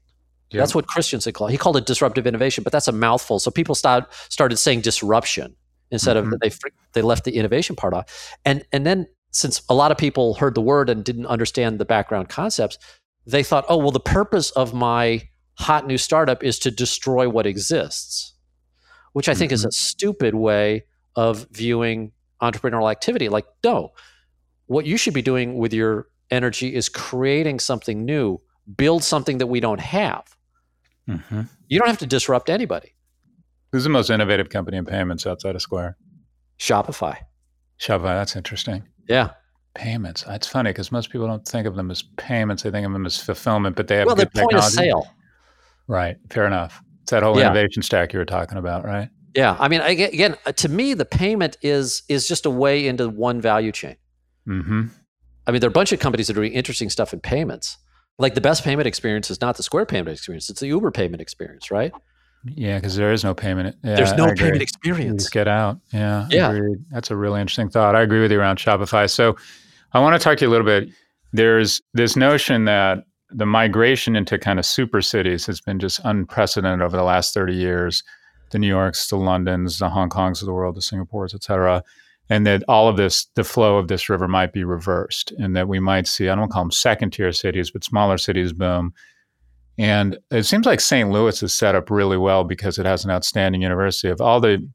[0.56, 0.62] Yep.
[0.62, 1.52] That's what Christensen called.
[1.52, 3.40] He called it disruptive innovation, but that's a mouthful.
[3.40, 5.56] So people start, started saying disruption
[5.92, 6.34] instead mm-hmm.
[6.34, 6.52] of they
[6.94, 8.36] they left the innovation part off.
[8.46, 11.86] And and then since a lot of people heard the word and didn't understand the
[11.86, 12.78] background concepts,
[13.26, 17.46] they thought, oh well, the purpose of my hot new startup is to destroy what
[17.46, 18.34] exists,
[19.14, 19.56] which I think mm-hmm.
[19.56, 23.30] is a stupid way of viewing entrepreneurial activity.
[23.30, 23.94] Like, no,
[24.68, 28.40] what you should be doing with your energy is creating something new,
[28.76, 30.35] build something that we don't have.
[31.10, 31.42] Mm-hmm.
[31.68, 32.96] You don't have to disrupt anybody.
[33.72, 35.98] Who's the most innovative company in payments outside of Square?
[36.60, 37.18] Shopify.
[37.80, 38.84] Shopify, that's interesting.
[39.08, 39.32] Yeah.
[39.74, 40.24] Payments.
[40.28, 43.06] It's funny because most people don't think of them as payments; they think of them
[43.06, 43.76] as fulfillment.
[43.76, 44.68] But they have well, good point technology.
[44.68, 45.08] of sale.
[45.88, 46.16] Right.
[46.30, 46.82] Fair enough.
[47.04, 47.52] It's that whole yeah.
[47.52, 49.10] innovation stack you were talking about, right?
[49.36, 49.58] Yeah.
[49.60, 53.42] I mean, again, uh, to me, the payment is is just a way into one
[53.42, 53.98] value chain.
[54.48, 54.84] Mm-hmm.
[55.46, 57.78] I mean, there are a bunch of companies that are doing interesting stuff in payments,
[58.18, 61.22] like the best payment experience is not the Square payment experience; it's the Uber payment
[61.22, 61.92] experience, right?
[62.46, 63.76] Yeah, because there is no payment.
[63.84, 65.24] Yeah, There's no payment experience.
[65.24, 65.80] Just get out.
[65.92, 66.52] Yeah, yeah.
[66.52, 66.78] Agreed.
[66.92, 67.96] That's a really interesting thought.
[67.96, 69.10] I agree with you around Shopify.
[69.10, 69.36] So,
[69.94, 70.90] I want to talk to you a little bit.
[71.34, 76.82] There's this notion that the migration into kind of super cities has been just unprecedented
[76.82, 78.04] over the last 30 years.
[78.52, 81.84] The New Yorks, the Londons, the Hong Kongs of the world, the Singapores, et cetera
[82.30, 85.68] and that all of this, the flow of this river might be reversed, and that
[85.68, 88.54] we might see, I don't want to call them second tier cities, but smaller cities
[88.54, 88.94] boom.
[89.78, 91.10] And it seems like St.
[91.10, 94.08] Louis is set up really well because it has an outstanding university.
[94.10, 94.68] Of all the,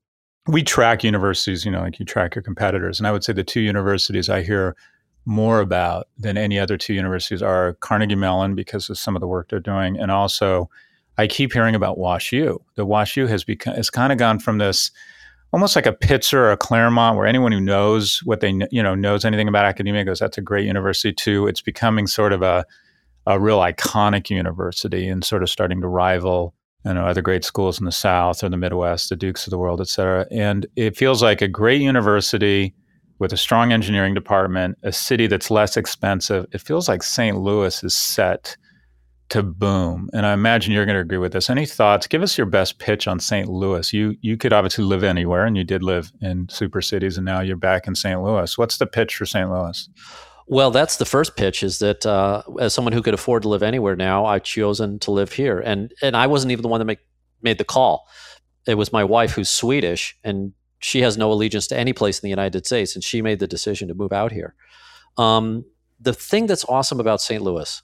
[0.46, 3.00] we track universities, you know, like you track your competitors.
[3.00, 4.76] And I would say the two universities I hear
[5.24, 9.28] more about than any other two universities are Carnegie Mellon because of some of the
[9.28, 10.70] work they're doing, and also
[11.18, 12.58] I keep hearing about WashU.
[12.76, 14.90] The WashU has become, it's kind of gone from this
[15.52, 18.94] almost like a Pitzer or a Claremont, where anyone who knows what they you know
[18.94, 22.64] knows anything about academia goes, "That's a great university too." It's becoming sort of a
[23.26, 27.78] a real iconic university and sort of starting to rival you know other great schools
[27.78, 30.26] in the South or the Midwest, the Dukes of the world, et cetera.
[30.30, 32.74] And it feels like a great university
[33.18, 36.46] with a strong engineering department, a city that's less expensive.
[36.52, 37.36] It feels like St.
[37.36, 38.56] Louis is set
[39.30, 40.10] to boom.
[40.12, 41.48] And I imagine you're going to agree with this.
[41.48, 42.06] Any thoughts?
[42.06, 43.48] Give us your best pitch on St.
[43.48, 43.92] Louis.
[43.92, 47.40] You you could obviously live anywhere, and you did live in super cities, and now
[47.40, 48.22] you're back in St.
[48.22, 48.58] Louis.
[48.58, 49.50] What's the pitch for St.
[49.50, 49.88] Louis?
[50.46, 51.62] Well, that's the first pitch.
[51.62, 55.12] Is that uh, as someone who could afford to live anywhere now, I've chosen to
[55.12, 57.00] live here, and and I wasn't even the one that make,
[57.40, 58.08] made the call.
[58.66, 62.26] It was my wife, who's Swedish, and she has no allegiance to any place in
[62.26, 64.54] the United States, and she made the decision to move out here.
[65.16, 65.64] Um,
[66.00, 67.42] the thing that's awesome about St.
[67.42, 67.82] Louis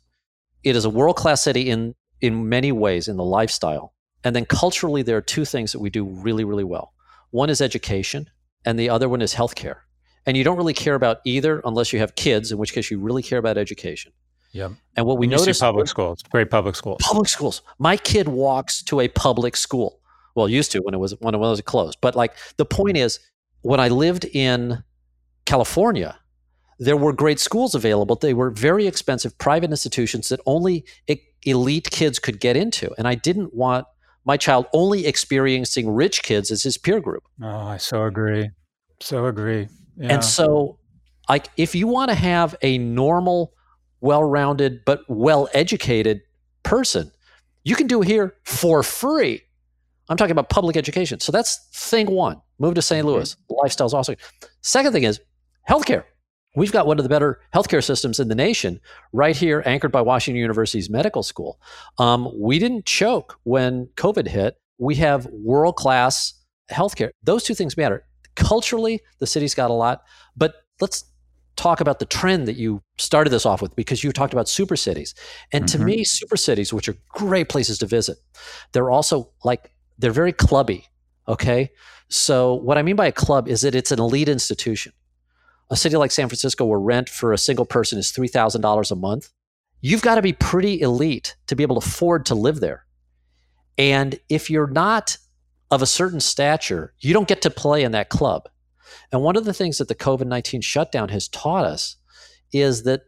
[0.64, 4.45] it is a world class city in in many ways in the lifestyle, and then
[4.45, 6.92] culturally there are two things that we do really really well.
[7.31, 8.31] One is education,
[8.64, 9.81] and the other one is healthcare.
[10.27, 12.99] And you don't really care about either unless you have kids, in which case you
[12.99, 14.12] really care about education.
[14.53, 14.73] Yep.
[14.97, 16.99] And what we notice public schools, great public schools.
[17.01, 17.62] Public schools.
[17.79, 20.01] My kid walks to a public school.
[20.35, 21.99] Well, used to when it was when it was closed.
[22.01, 23.21] But like the point is,
[23.62, 24.83] when I lived in
[25.45, 26.19] California,
[26.78, 28.16] there were great schools available.
[28.16, 30.84] They were very expensive private institutions that only
[31.44, 32.92] elite kids could get into.
[32.98, 33.86] And I didn't want
[34.24, 37.22] my child only experiencing rich kids as his peer group.
[37.42, 38.50] Oh, I so agree.
[39.00, 39.68] So agree.
[39.96, 40.14] Yeah.
[40.14, 40.78] And so,
[41.28, 43.52] like, if you want to have a normal,
[44.00, 46.20] well rounded, but well educated
[46.62, 47.12] person,
[47.64, 49.42] you can do it here for free.
[50.08, 51.20] I'm talking about public education.
[51.20, 52.40] So that's thing one.
[52.58, 53.06] Move to St.
[53.06, 53.34] Louis.
[53.34, 53.54] Mm-hmm.
[53.62, 54.16] Lifestyle's awesome.
[54.60, 55.20] Second thing is
[55.68, 56.04] healthcare.
[56.57, 58.81] We've got one of the better healthcare systems in the nation
[59.12, 61.61] right here, anchored by Washington University's medical school.
[61.99, 64.57] Um, we didn't choke when COVID hit.
[64.79, 66.35] We have world class
[66.71, 67.11] healthcare.
[67.23, 68.05] Those two things matter.
[68.35, 70.03] Culturally, the city's got a lot,
[70.35, 71.05] but let's
[71.57, 74.77] talk about the trend that you started this off with because you talked about super
[74.77, 75.14] cities.
[75.53, 75.79] And mm-hmm.
[75.79, 78.19] to me, super cities, which are great places to visit,
[78.73, 80.87] they're also like, they're very clubby.
[81.29, 81.71] Okay.
[82.09, 84.92] So, what I mean by a club is that it's an elite institution
[85.70, 89.31] a city like San Francisco, where rent for a single person is $3,000 a month,
[89.81, 92.87] you've got to be pretty elite to be able to afford to live there.
[93.79, 95.18] And if you're not
[95.70, 98.48] of a certain stature, you don't get to play in that club.
[99.12, 101.96] And one of the things that the COVID 19 shutdown has taught us
[102.52, 103.02] is that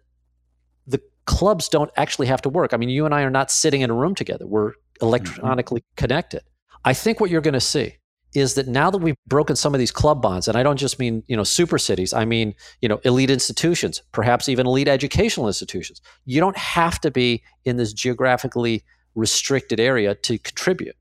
[0.87, 2.75] the clubs don't actually have to work.
[2.75, 5.97] I mean, you and I are not sitting in a room together, we're electronically mm-hmm.
[5.97, 6.43] connected.
[6.85, 7.97] I think what you're going to see
[8.35, 10.99] is that now that we've broken some of these club bonds, and I don't just
[10.99, 15.47] mean you know super cities, I mean you know elite institutions, perhaps even elite educational
[15.47, 16.01] institutions.
[16.25, 20.97] You don't have to be in this geographically restricted area to contribute,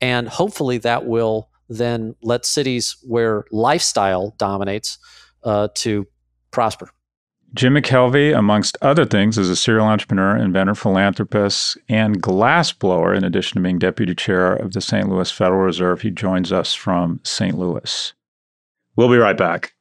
[0.00, 4.98] and hopefully that will then let cities where lifestyle dominates
[5.44, 6.06] uh, to
[6.50, 6.90] prosper.
[7.54, 13.56] Jim McKelvey, amongst other things, is a serial entrepreneur, inventor, philanthropist, and glassblower, in addition
[13.56, 15.08] to being deputy chair of the St.
[15.08, 16.02] Louis Federal Reserve.
[16.02, 17.56] He joins us from St.
[17.56, 18.12] Louis.
[18.96, 19.72] We'll be right back.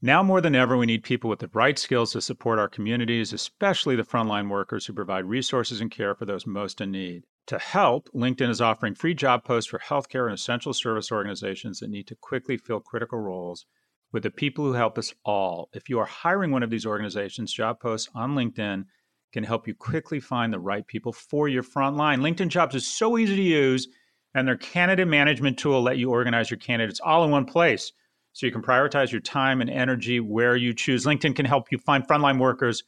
[0.00, 3.34] Now more than ever, we need people with the right skills to support our communities,
[3.34, 7.24] especially the frontline workers who provide resources and care for those most in need.
[7.48, 11.90] To help, LinkedIn is offering free job posts for healthcare and essential service organizations that
[11.90, 13.66] need to quickly fill critical roles
[14.14, 15.68] with the people who help us all.
[15.74, 18.84] If you are hiring one of these organizations, job posts on LinkedIn
[19.32, 22.20] can help you quickly find the right people for your front line.
[22.20, 23.88] LinkedIn Jobs is so easy to use,
[24.36, 27.90] and their candidate management tool let you organize your candidates all in one place.
[28.34, 31.04] So you can prioritize your time and energy where you choose.
[31.04, 32.84] LinkedIn can help you find frontline workers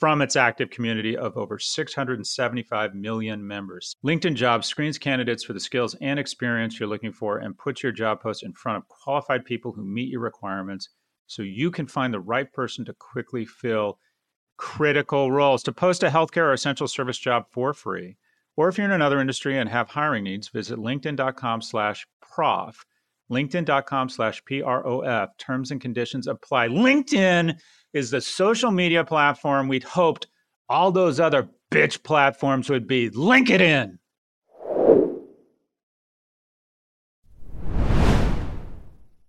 [0.00, 3.94] from its active community of over 675 million members.
[4.02, 7.92] LinkedIn Jobs screens candidates for the skills and experience you're looking for and puts your
[7.92, 10.88] job post in front of qualified people who meet your requirements
[11.26, 13.98] so you can find the right person to quickly fill
[14.56, 15.62] critical roles.
[15.64, 18.16] To post a healthcare or essential service job for free,
[18.56, 22.86] or if you're in another industry and have hiring needs, visit linkedin.com slash prof.
[23.30, 25.36] LinkedIn.com slash P-R-O-F.
[25.38, 26.68] Terms and conditions apply.
[26.68, 27.58] LinkedIn
[27.92, 30.26] is the social media platform we'd hoped
[30.68, 33.08] all those other bitch platforms would be.
[33.10, 33.98] Link it in.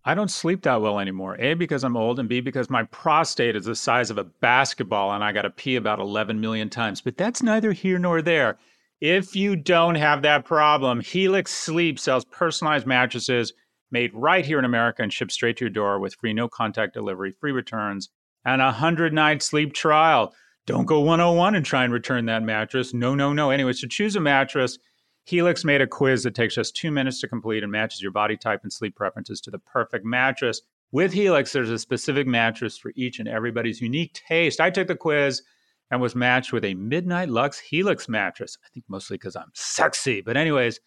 [0.03, 1.35] I don't sleep that well anymore.
[1.39, 5.13] A, because I'm old, and B, because my prostate is the size of a basketball
[5.13, 7.01] and I got to pee about 11 million times.
[7.01, 8.57] But that's neither here nor there.
[8.99, 13.53] If you don't have that problem, Helix Sleep sells personalized mattresses
[13.91, 16.93] made right here in America and shipped straight to your door with free no contact
[16.93, 18.09] delivery, free returns,
[18.45, 20.33] and a 100 night sleep trial.
[20.67, 22.93] Don't go 101 and try and return that mattress.
[22.93, 23.49] No, no, no.
[23.49, 24.77] Anyways, so choose a mattress
[25.25, 28.37] Helix made a quiz that takes just two minutes to complete and matches your body
[28.37, 30.61] type and sleep preferences to the perfect mattress.
[30.91, 34.59] With Helix, there's a specific mattress for each and everybody's unique taste.
[34.59, 35.41] I took the quiz
[35.89, 38.57] and was matched with a Midnight Lux Helix mattress.
[38.65, 40.21] I think mostly because I'm sexy.
[40.21, 40.79] But, anyways,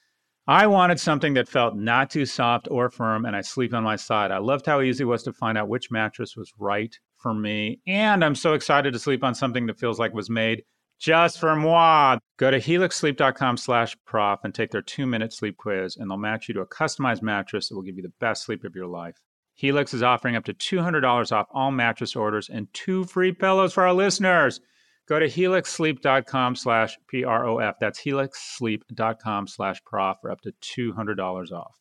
[0.47, 3.97] I wanted something that felt not too soft or firm, and I sleep on my
[3.97, 4.31] side.
[4.31, 7.81] I loved how easy it was to find out which mattress was right for me.
[7.87, 10.63] And I'm so excited to sleep on something that feels like was made
[11.01, 12.19] just for moi.
[12.37, 16.47] Go to helixsleep.com slash prof and take their two minute sleep quiz, and they'll match
[16.47, 19.17] you to a customized mattress that will give you the best sleep of your life.
[19.55, 23.87] Helix is offering up to $200 off all mattress orders and two free pillows for
[23.87, 24.61] our listeners.
[25.07, 27.77] Go to helixsleep.com slash P-R-O-F.
[27.79, 31.79] That's helixsleep.com slash prof for up to $200 off.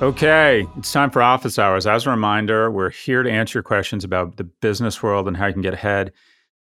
[0.00, 1.84] Okay, it's time for office hours.
[1.84, 5.46] As a reminder, we're here to answer your questions about the business world and how
[5.46, 6.12] you can get ahead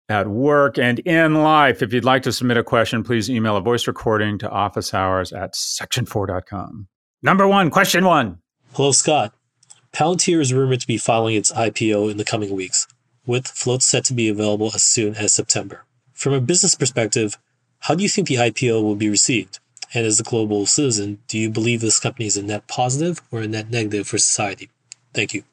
[0.08, 1.82] at work and in life.
[1.82, 5.32] If you'd like to submit a question, please email a voice recording to office hours
[5.32, 6.88] at section4.com.
[7.22, 8.38] Number one, question one.
[8.74, 9.34] Hello, Scott.
[9.92, 12.86] Palantir is rumored to be filing its IPO in the coming weeks,
[13.26, 15.84] with floats set to be available as soon as September.
[16.12, 17.38] From a business perspective,
[17.80, 19.60] how do you think the IPO will be received?
[19.94, 23.40] And as a global citizen, do you believe this company is a net positive or
[23.40, 24.70] a net negative for society?
[25.12, 25.44] Thank you.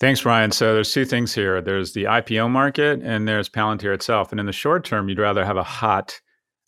[0.00, 0.50] Thanks, Ryan.
[0.50, 1.60] So there's two things here.
[1.60, 4.32] There's the IPO market and there's Palantir itself.
[4.32, 6.20] And in the short term, you'd rather have a hot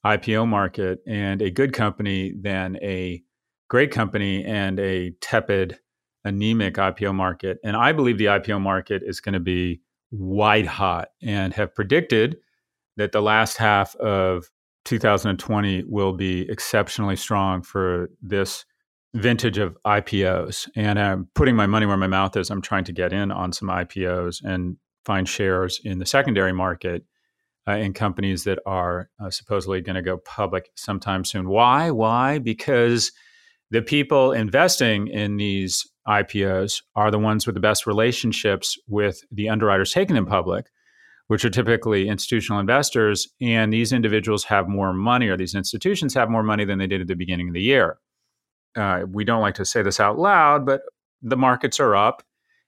[0.04, 3.22] IPO market and a good company than a
[3.68, 5.78] great company and a tepid,
[6.24, 7.58] anemic IPO market.
[7.64, 12.36] And I believe the IPO market is going to be white hot and have predicted
[12.96, 14.48] that the last half of
[14.84, 18.64] 2020 will be exceptionally strong for this
[19.16, 20.68] vintage of IPOs.
[20.76, 22.50] And I'm putting my money where my mouth is.
[22.50, 27.04] I'm trying to get in on some IPOs and find shares in the secondary market
[27.68, 31.48] uh, in companies that are uh, supposedly going to go public sometime soon.
[31.48, 31.90] Why?
[31.90, 32.38] Why?
[32.38, 33.12] Because
[33.70, 39.48] the people investing in these IPOs are the ones with the best relationships with the
[39.48, 40.66] underwriters taking them public
[41.28, 43.28] which are typically institutional investors.
[43.40, 47.00] And these individuals have more money, or these institutions have more money than they did
[47.00, 47.98] at the beginning of the year.
[48.76, 50.82] Uh, we don't like to say this out loud, but
[51.22, 52.22] the markets are up,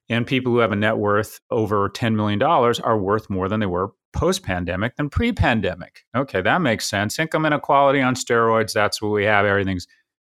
[0.08, 3.66] and people who have a net worth over $10 million are worth more than they
[3.66, 6.04] were post pandemic than pre pandemic.
[6.16, 7.18] Okay, that makes sense.
[7.18, 9.44] Income inequality on steroids, that's what we have.
[9.44, 9.86] Everything's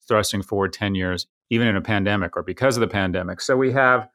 [0.07, 3.39] thrusting forward 10 years, even in a pandemic or because of the pandemic.
[3.41, 4.07] So we have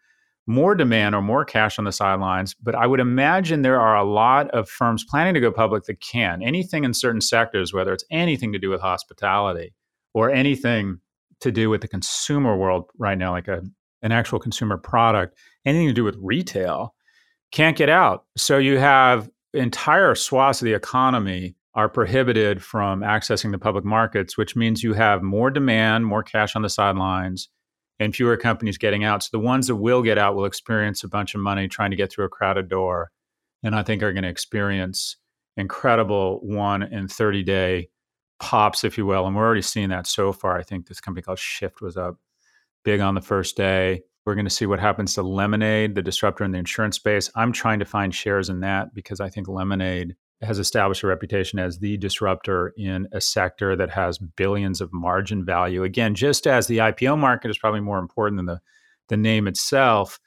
[0.46, 2.54] more demand or more cash on the sidelines.
[2.60, 6.00] But I would imagine there are a lot of firms planning to go public that
[6.00, 6.42] can.
[6.42, 9.74] Anything in certain sectors, whether it's anything to do with hospitality
[10.14, 10.98] or anything
[11.42, 13.62] to do with the consumer world right now, like a,
[14.02, 16.94] an actual consumer product, anything to do with retail,
[17.52, 18.24] can't get out.
[18.36, 24.36] So you have entire swaths of the economy are prohibited from accessing the public markets,
[24.36, 27.48] which means you have more demand, more cash on the sidelines
[27.98, 29.22] and fewer companies getting out.
[29.22, 31.96] So the ones that will get out will experience a bunch of money trying to
[31.96, 33.10] get through a crowded door,
[33.62, 35.16] and I think are going to experience
[35.56, 37.88] incredible one in 30 day
[38.42, 39.26] pops, if you will.
[39.26, 40.58] And we're already seeing that so far.
[40.58, 42.16] I think this company called Shift was up
[42.84, 44.02] big on the first day.
[44.26, 47.30] We're going to see what happens to Lemonade, the disruptor in the insurance space.
[47.36, 51.60] I'm trying to find shares in that because I think Lemonade has established a reputation
[51.60, 55.84] as the disruptor in a sector that has billions of margin value.
[55.84, 58.60] Again, just as the IPO market is probably more important than the,
[59.08, 60.18] the name itself,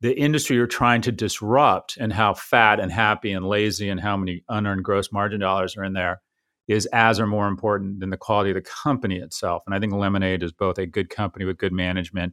[0.00, 4.16] the industry you're trying to disrupt and how fat and happy and lazy and how
[4.16, 6.22] many unearned gross margin dollars are in there
[6.70, 9.64] is as or more important than the quality of the company itself.
[9.66, 12.32] And I think Lemonade is both a good company with good management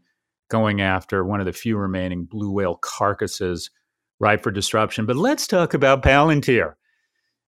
[0.50, 3.72] going after one of the few remaining blue whale carcasses
[4.20, 5.08] ripe for disruption.
[5.08, 6.76] But let's talk about Palantir.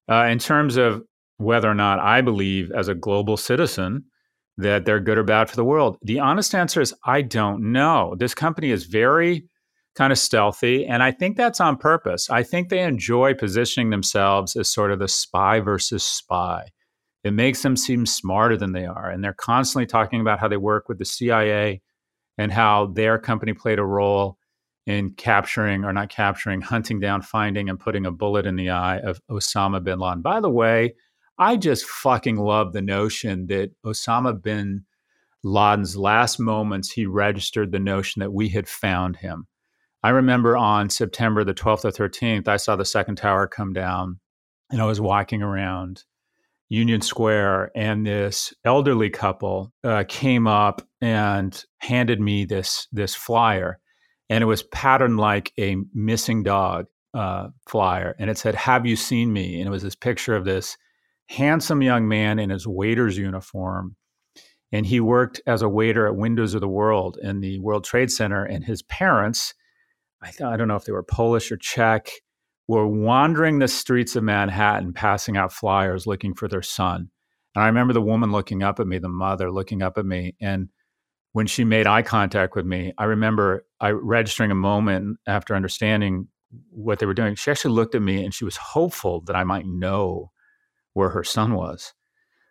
[0.09, 1.03] Uh, in terms of
[1.37, 4.05] whether or not I believe as a global citizen
[4.57, 8.15] that they're good or bad for the world, the honest answer is I don't know.
[8.17, 9.47] This company is very
[9.93, 12.31] kind of stealthy, and I think that's on purpose.
[12.31, 16.69] I think they enjoy positioning themselves as sort of the spy versus spy.
[17.23, 20.57] It makes them seem smarter than they are, and they're constantly talking about how they
[20.57, 21.81] work with the CIA
[22.37, 24.37] and how their company played a role
[24.85, 28.99] in capturing or not capturing, hunting down, finding, and putting a bullet in the eye
[28.99, 30.21] of Osama bin Laden.
[30.21, 30.95] By the way,
[31.37, 34.85] I just fucking love the notion that Osama bin
[35.43, 39.47] Laden's last moments, he registered the notion that we had found him.
[40.01, 44.19] I remember on September the 12th or 13th, I saw the second tower come down
[44.71, 46.03] and I was walking around
[46.69, 53.79] Union Square, and this elderly couple uh, came up and handed me this this flyer,
[54.29, 58.95] and it was patterned like a missing dog uh, flyer, and it said, "Have you
[58.95, 60.77] seen me?" And it was this picture of this
[61.27, 63.95] handsome young man in his waiter's uniform,
[64.71, 68.11] and he worked as a waiter at Windows of the World in the World Trade
[68.11, 69.55] Center, and his parents,
[70.21, 72.11] I, th- I don't know if they were Polish or Czech
[72.69, 77.09] were wandering the streets of Manhattan, passing out flyers looking for their son.
[77.55, 80.35] And I remember the woman looking up at me, the mother looking up at me.
[80.39, 80.69] And
[81.31, 86.27] when she made eye contact with me, I remember I registering a moment after understanding
[86.69, 87.33] what they were doing.
[87.33, 90.29] She actually looked at me and she was hopeful that I might know
[90.93, 91.95] where her son was.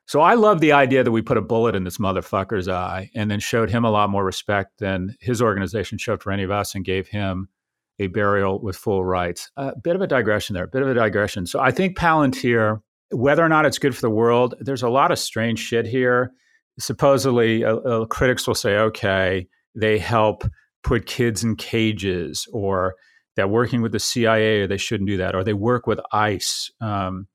[0.06, 3.30] So I love the idea that we put a bullet in this motherfucker's eye and
[3.30, 6.74] then showed him a lot more respect than his organization showed for any of us
[6.74, 7.50] and gave him
[7.98, 9.50] a burial with full rites.
[9.56, 11.46] A bit of a digression there, a bit of a digression.
[11.46, 12.80] So I think Palantir,
[13.10, 16.32] whether or not it's good for the world, there's a lot of strange shit here.
[16.78, 20.44] Supposedly, uh, critics will say, okay, they help
[20.84, 22.94] put kids in cages, or
[23.34, 26.70] they're working with the CIA, or they shouldn't do that, or they work with ICE.
[26.80, 27.26] Um,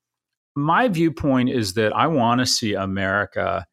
[0.56, 3.66] my viewpoint is that I want to see America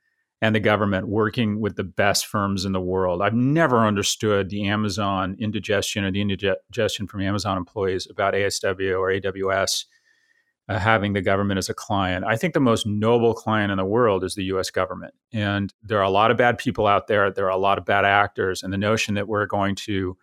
[0.42, 3.20] and the government working with the best firms in the world.
[3.20, 9.08] I've never understood the Amazon indigestion or the indigestion from Amazon employees about ASW or
[9.08, 9.84] AWS
[10.70, 12.24] uh, having the government as a client.
[12.24, 15.12] I think the most noble client in the world is the US government.
[15.32, 17.84] And there are a lot of bad people out there, there are a lot of
[17.84, 18.62] bad actors.
[18.62, 20.16] And the notion that we're going to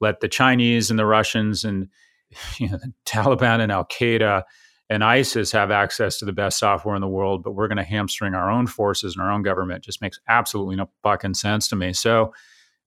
[0.00, 1.88] let the Chinese and the Russians and
[2.58, 4.44] you know, the Taliban and Al Qaeda
[4.92, 7.82] and ISIS have access to the best software in the world, but we're going to
[7.82, 11.76] hamstring our own forces and our own government just makes absolutely no fucking sense to
[11.76, 11.94] me.
[11.94, 12.34] So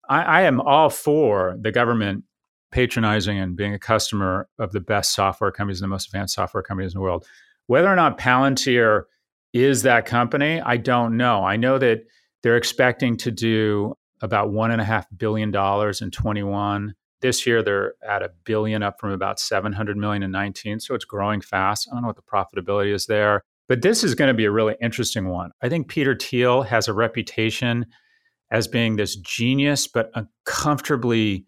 [0.07, 2.23] I, I am all for the government
[2.71, 6.61] patronizing and being a customer of the best software companies and the most advanced software
[6.61, 7.25] companies in the world.
[7.65, 9.05] Whether or not Palantir
[9.53, 11.43] is that company, I don't know.
[11.43, 12.03] I know that
[12.43, 16.93] they're expecting to do about one and a half billion dollars in 21
[17.25, 20.79] this year, they're at a billion, up from about 700 million in 19.
[20.79, 21.87] So it's growing fast.
[21.89, 23.41] I don't know what the profitability is there.
[23.67, 25.51] But this is going to be a really interesting one.
[25.61, 27.87] I think Peter Thiel has a reputation
[28.51, 31.45] as being this genius, but uncomfortably,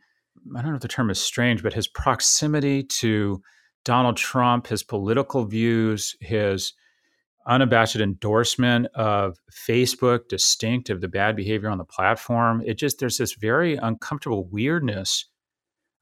[0.56, 3.42] I don't know if the term is strange, but his proximity to
[3.86, 6.74] Donald Trump, his political views, his
[7.46, 12.62] unabashed endorsement of Facebook, distinct of the bad behavior on the platform.
[12.66, 15.26] It just, there's this very uncomfortable weirdness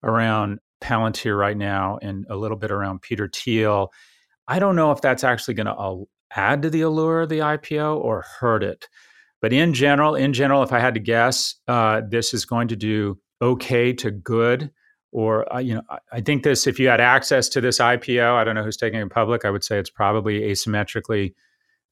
[0.05, 3.91] around Palantir right now and a little bit around Peter Thiel.
[4.47, 7.97] I don't know if that's actually going to add to the allure of the IPO
[7.97, 8.87] or hurt it.
[9.41, 12.75] But in general, in general, if I had to guess, uh, this is going to
[12.75, 14.71] do okay to good.
[15.11, 15.81] Or uh, you know,
[16.11, 16.67] I think this.
[16.67, 19.45] If you had access to this IPO, I don't know who's taking it public.
[19.45, 21.33] I would say it's probably asymmetrically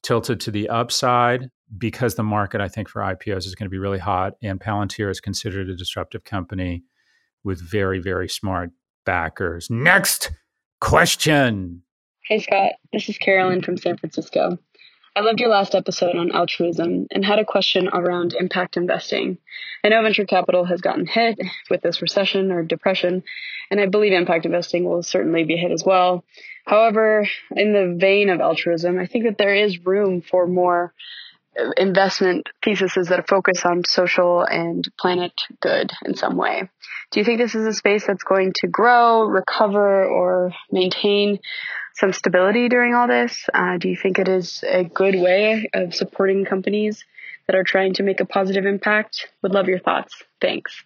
[0.02, 3.78] tilted to the upside because the market, I think, for IPOs is going to be
[3.78, 6.84] really hot, and Palantir is considered a disruptive company
[7.44, 8.72] with very, very smart
[9.06, 9.70] backers.
[9.70, 10.32] Next
[10.80, 11.84] question.
[12.26, 12.74] Hey, Scott.
[12.92, 14.58] This is Carolyn from San Francisco.
[15.16, 19.38] I loved your last episode on altruism and had a question around impact investing.
[19.84, 21.40] I know venture capital has gotten hit
[21.70, 23.24] with this recession or depression,
[23.70, 26.24] and I believe impact investing will certainly be hit as well.
[26.66, 30.94] However, in the vein of altruism, I think that there is room for more
[31.78, 36.70] investment theses that focus on social and planet good in some way.
[37.12, 41.40] Do you think this is a space that's going to grow, recover, or maintain
[41.96, 43.46] some stability during all this?
[43.54, 47.04] Uh, do you think it is a good way of supporting companies
[47.48, 49.28] that are trying to make a positive impact?
[49.42, 50.24] Would love your thoughts.
[50.42, 50.84] Thanks.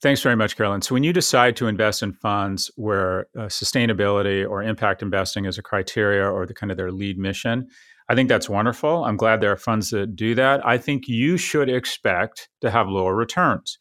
[0.00, 0.82] Thanks very much, Carolyn.
[0.82, 5.56] So, when you decide to invest in funds where uh, sustainability or impact investing is
[5.56, 7.68] a criteria or the kind of their lead mission,
[8.08, 9.04] I think that's wonderful.
[9.04, 10.66] I'm glad there are funds that do that.
[10.66, 13.78] I think you should expect to have lower returns.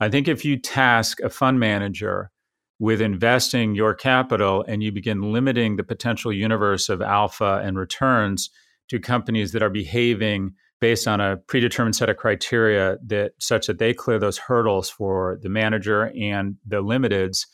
[0.00, 2.30] I think if you task a fund manager
[2.78, 8.48] with investing your capital and you begin limiting the potential universe of alpha and returns
[8.88, 13.78] to companies that are behaving based on a predetermined set of criteria that such that
[13.78, 17.46] they clear those hurdles for the manager and the limiteds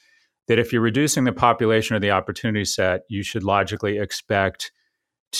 [0.47, 4.71] that if you're reducing the population or the opportunity set you should logically expect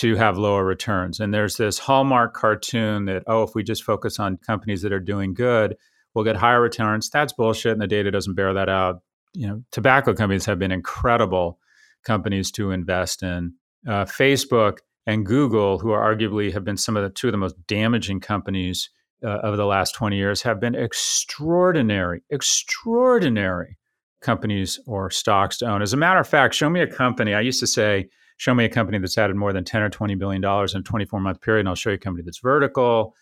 [0.01, 1.21] to have lower returns.
[1.21, 5.01] And there's this hallmark cartoon that, oh, if we just focus on companies that are
[5.01, 5.77] doing good,
[6.15, 7.11] we'll get higher returns.
[7.11, 9.03] That's bullshit, and the data doesn't bear that out.
[9.35, 11.59] You know, tobacco companies have been incredible
[12.05, 13.55] companies to invest in.
[13.87, 17.39] Uh, Facebook and Google, who are arguably have been some of the two of the
[17.39, 18.91] most damaging companies
[19.25, 23.79] uh, of the last 20 years, have been extraordinary, extraordinary
[24.21, 25.83] companies or stocks to own.
[25.83, 27.35] As a matter of fact, show me a company.
[27.35, 30.15] I used to say, Show me a company that's added more than 10 or 20
[30.15, 33.15] billion dollars in a 24 month period, and I'll show you a company that's vertical,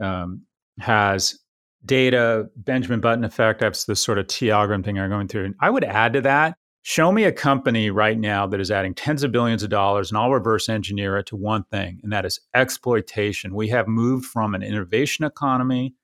[0.00, 0.42] um,
[0.78, 1.38] has
[1.84, 3.60] data, Benjamin Button effect.
[3.60, 5.46] That's the sort of T thing I'm going through.
[5.46, 8.92] And I would add to that Show me a company right now that is adding
[8.92, 12.26] tens of billions of dollars and I'll reverse engineer it to one thing, and that
[12.26, 13.54] is exploitation.
[13.54, 15.94] We have moved from an innovation economy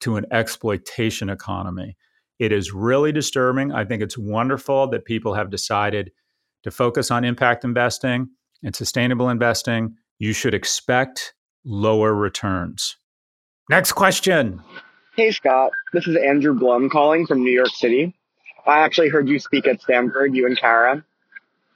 [0.00, 1.96] to an exploitation economy.
[2.40, 3.70] It is really disturbing.
[3.70, 6.10] I think it's wonderful that people have decided
[6.66, 8.28] to focus on impact investing
[8.64, 9.94] and sustainable investing.
[10.18, 11.32] You should expect
[11.64, 12.96] lower returns.
[13.70, 14.60] Next question.
[15.14, 15.70] Hey, Scott.
[15.92, 18.16] This is Andrew Blum calling from New York City.
[18.66, 21.04] I actually heard you speak at Stanford, you and Kara.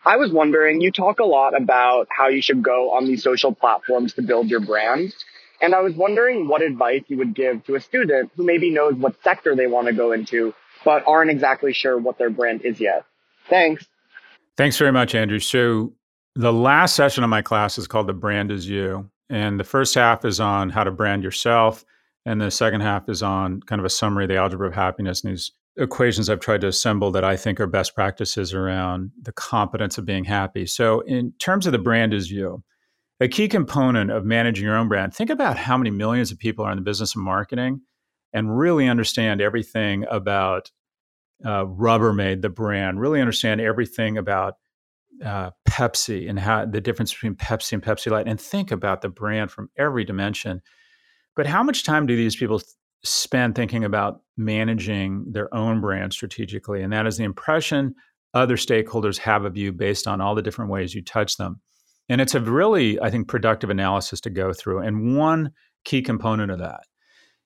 [0.04, 3.54] I was wondering, you talk a lot about how you should go on these social
[3.54, 5.14] platforms to build your brand.
[5.60, 8.94] And I was wondering what advice you would give to a student who maybe knows
[8.94, 10.52] what sector they want to go into,
[10.84, 13.04] but aren't exactly sure what their brand is yet.
[13.48, 13.86] Thanks.
[14.60, 15.38] Thanks very much, Andrew.
[15.38, 15.94] So,
[16.34, 19.10] the last session of my class is called The Brand is You.
[19.30, 21.82] And the first half is on how to brand yourself.
[22.26, 25.24] And the second half is on kind of a summary of the algebra of happiness
[25.24, 29.32] and these equations I've tried to assemble that I think are best practices around the
[29.32, 30.66] competence of being happy.
[30.66, 32.62] So, in terms of the brand is you,
[33.18, 36.66] a key component of managing your own brand, think about how many millions of people
[36.66, 37.80] are in the business of marketing
[38.34, 40.70] and really understand everything about
[41.44, 44.54] uh, Rubbermaid, the brand, really understand everything about
[45.24, 49.08] uh, Pepsi and how the difference between Pepsi and Pepsi Light, and think about the
[49.08, 50.62] brand from every dimension.
[51.36, 52.60] But how much time do these people
[53.04, 56.82] spend thinking about managing their own brand strategically.
[56.82, 57.94] And that is the impression
[58.34, 61.60] other stakeholders have of you based on all the different ways you touch them.
[62.08, 64.80] And it's a really, I think, productive analysis to go through.
[64.80, 65.50] And one
[65.84, 66.80] key component of that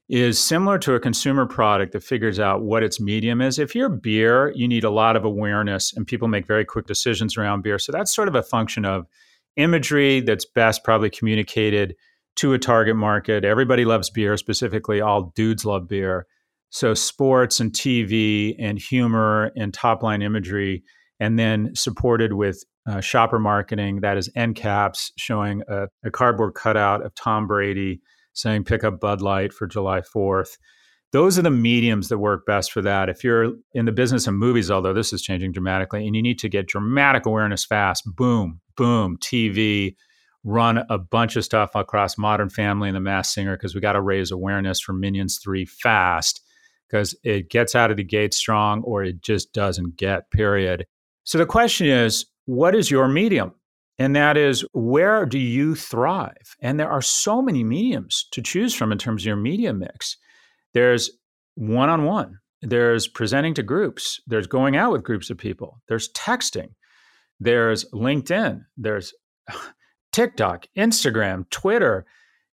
[0.09, 3.59] is similar to a consumer product that figures out what its medium is.
[3.59, 7.36] If you're beer, you need a lot of awareness and people make very quick decisions
[7.36, 7.78] around beer.
[7.78, 9.07] So that's sort of a function of
[9.57, 11.94] imagery that's best probably communicated
[12.36, 13.44] to a target market.
[13.44, 16.26] Everybody loves beer, specifically, all dudes love beer.
[16.70, 20.82] So, sports and TV and humor and top line imagery,
[21.20, 26.55] and then supported with uh, shopper marketing that is end caps showing a, a cardboard
[26.55, 28.00] cutout of Tom Brady
[28.35, 30.59] saying pick up Bud Light for July 4th.
[31.12, 33.09] Those are the mediums that work best for that.
[33.09, 36.41] If you're in the business of movies, although this is changing dramatically, and you need
[36.41, 39.95] to get dramatic awareness fast, boom, boom, TV,
[40.43, 43.93] run a bunch of stuff across Modern Family and The Masked Singer because we got
[43.93, 46.43] to raise awareness for Minions 3 fast
[46.89, 50.87] because it gets out of the gate strong or it just doesn't get, period.
[51.22, 53.55] So the question is, what is your medium?
[53.99, 56.57] And that is, where do you thrive?
[56.61, 60.16] And there are so many mediums to choose from in terms of your media mix.
[60.72, 61.11] There's
[61.55, 66.12] one on one, there's presenting to groups, there's going out with groups of people, there's
[66.12, 66.70] texting,
[67.38, 69.14] there's LinkedIn, there's
[70.12, 72.07] TikTok, Instagram, Twitter.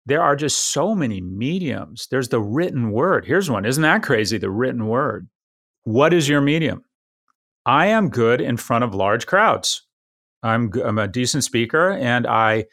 [0.05, 2.07] There are just so many mediums.
[2.09, 3.25] There's the written word.
[3.25, 3.65] Here's one.
[3.65, 4.37] Isn't that crazy?
[4.37, 5.27] The written word.
[5.83, 6.83] What is your medium?
[7.65, 9.83] I am good in front of large crowds.
[10.43, 12.65] I'm, I'm a decent speaker and I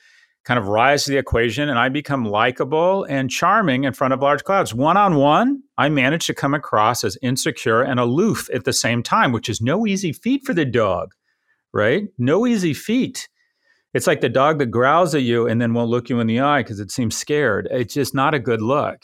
[0.44, 4.22] kind of rise to the equation and I become likable and charming in front of
[4.22, 4.72] large crowds.
[4.72, 9.02] One on one, I manage to come across as insecure and aloof at the same
[9.02, 11.14] time, which is no easy feat for the dog,
[11.72, 12.04] right?
[12.16, 13.28] No easy feat.
[13.92, 16.40] It's like the dog that growls at you and then won't look you in the
[16.40, 17.66] eye because it seems scared.
[17.72, 19.00] It's just not a good look.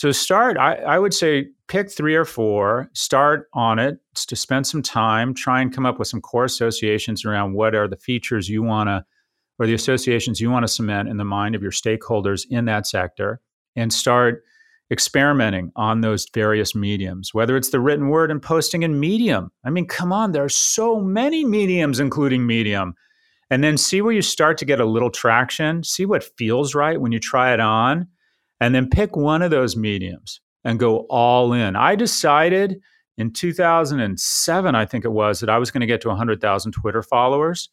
[0.00, 4.66] So start, I, I, would say pick three or four, start on it to spend
[4.66, 8.48] some time, try and come up with some core associations around what are the features
[8.48, 9.04] you want to,
[9.58, 12.86] or the associations you want to cement in the mind of your stakeholders in that
[12.86, 13.42] sector,
[13.76, 14.42] and start
[14.90, 19.52] experimenting on those various mediums, whether it's the written word and posting in Medium.
[19.66, 22.94] I mean, come on, there are so many mediums, including Medium
[23.50, 26.98] and then see where you start to get a little traction, see what feels right
[26.98, 28.06] when you try it on,
[28.60, 31.76] and then pick one of those mediums and go all in.
[31.76, 32.80] I decided
[33.16, 37.02] in 2007, I think it was, that I was going to get to 100,000 Twitter
[37.02, 37.68] followers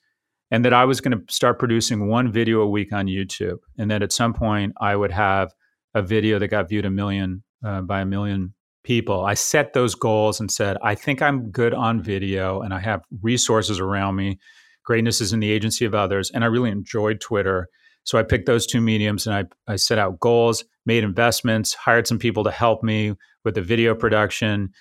[0.52, 3.58] and that I was going to start producing one video a week on YouTube.
[3.78, 5.54] And that at some point I would have
[5.94, 9.26] a video that got viewed a million uh, by a million people.
[9.26, 13.02] I set those goals and said, I think I'm good on video and I have
[13.22, 14.40] resources around me
[14.88, 16.32] Greatness is in the agency of others.
[16.32, 17.68] And I really enjoyed Twitter.
[18.06, 22.08] So I picked those two mediums and I, I set out goals, made investments, hired
[22.08, 23.14] some people to help me
[23.44, 24.72] with the video production,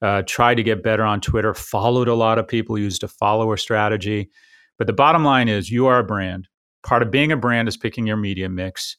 [0.00, 3.56] uh, tried to get better on Twitter, followed a lot of people, used a follower
[3.56, 4.30] strategy.
[4.78, 6.48] But the bottom line is you are a brand.
[6.82, 8.96] Part of being a brand is picking your media mix.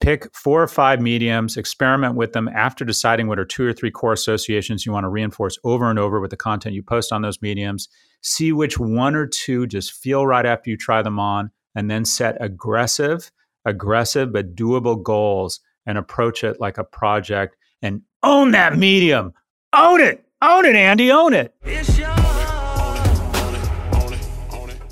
[0.00, 3.90] Pick four or five mediums, experiment with them after deciding what are two or three
[3.90, 7.20] core associations you want to reinforce over and over with the content you post on
[7.20, 7.88] those mediums
[8.22, 12.04] See which one or two just feel right after you try them on, and then
[12.04, 13.32] set aggressive,
[13.64, 19.32] aggressive but doable goals and approach it like a project and own that medium.
[19.72, 20.24] Own it.
[20.42, 21.10] Own it, Andy.
[21.10, 21.54] Own it.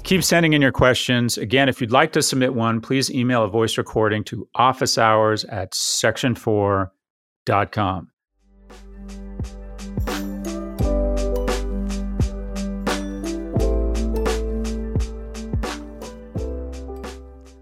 [0.09, 1.36] Keep sending in your questions.
[1.36, 5.72] Again, if you'd like to submit one, please email a voice recording to officehours at
[5.72, 8.09] section4.com.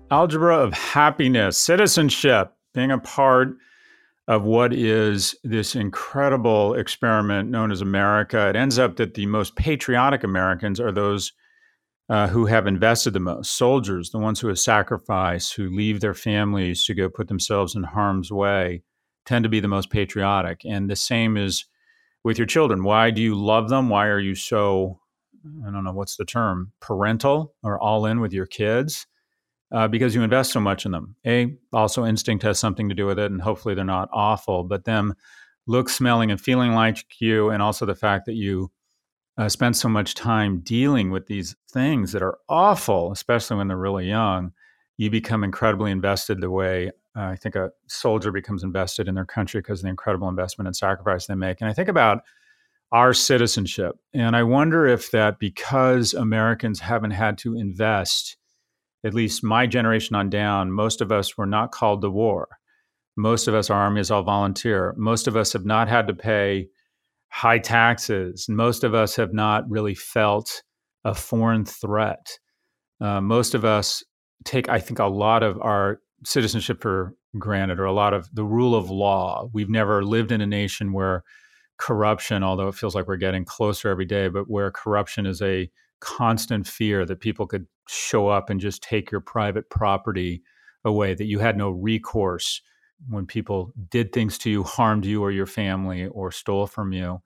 [0.09, 3.57] Algebra of happiness, citizenship, being a part
[4.29, 8.49] of what is this incredible experiment known as America.
[8.49, 11.33] It ends up that the most patriotic Americans are those
[12.09, 16.15] uh, who have invested the most soldiers, the ones who have sacrificed, who leave their
[16.15, 18.83] families to go put themselves in harm's way,
[19.25, 20.61] tend to be the most patriotic.
[20.65, 21.65] And the same is
[22.23, 22.85] with your children.
[22.85, 23.89] Why do you love them?
[23.89, 25.01] Why are you so,
[25.67, 29.07] I don't know, what's the term, parental or all in with your kids?
[29.77, 31.15] Uh, because you invest so much in them.
[31.27, 34.87] A, also instinct has something to do with it, and hopefully they're not awful, but
[34.87, 35.13] them
[35.67, 38.71] look, smelling, and feeling like you, and also the fact that you
[39.37, 43.77] uh, spend so much time dealing with these things that are awful, especially when they're
[43.77, 44.51] really young,
[44.97, 49.27] you become incredibly invested the way uh, I think a soldier becomes invested in their
[49.27, 51.61] country because of the incredible investment and sacrifice they make.
[51.61, 52.23] And I think about
[52.93, 58.39] our citizenship, and I wonder if that because Americans haven't had to invest,
[59.07, 62.49] at least my generation on down, most of us were not called to war.
[63.17, 64.95] Most of us, our army is all volunteer.
[64.99, 66.69] Most of us have not had to pay
[67.29, 68.47] high taxes.
[68.49, 70.63] Most of us have not really felt
[71.05, 72.27] a foreign threat.
[73.01, 74.03] Uh, most of us
[74.45, 78.45] take, I think, a lot of our citizenship for granted or a lot of the
[78.45, 79.49] rule of law.
[79.53, 81.23] We've never lived in a nation where
[81.79, 85.71] corruption, although it feels like we're getting closer every day, but where corruption is a
[86.01, 90.43] constant fear that people could show up and just take your private property
[90.85, 92.61] away, that you had no recourse
[93.09, 97.21] when people did things to you, harmed you or your family, or stole from you.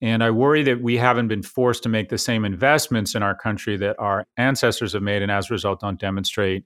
[0.00, 3.34] And I worry that we haven't been forced to make the same investments in our
[3.34, 6.64] country that our ancestors have made, and as a result, don't demonstrate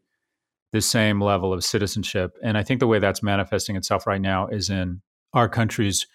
[0.73, 2.37] the same level of citizenship.
[2.43, 6.07] And I think the way that's manifesting itself right now is in our country's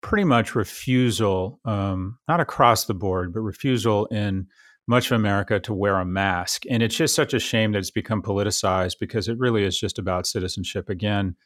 [0.00, 4.46] pretty much refusal, um, not across the board, but refusal in
[4.86, 6.62] much of America to wear a mask.
[6.70, 9.98] And it's just such a shame that it's become politicized because it really is just
[9.98, 10.88] about citizenship.
[10.88, 11.36] Again,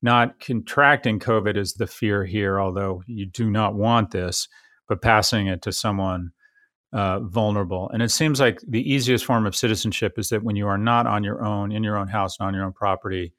[0.00, 4.48] not contracting COVID is the fear here, although you do not want this,
[4.88, 6.30] but passing it to someone
[6.92, 7.90] uh, vulnerable.
[7.92, 11.06] And it seems like the easiest form of citizenship is that when you are not
[11.06, 13.34] on your own, in your own house, and on your own property,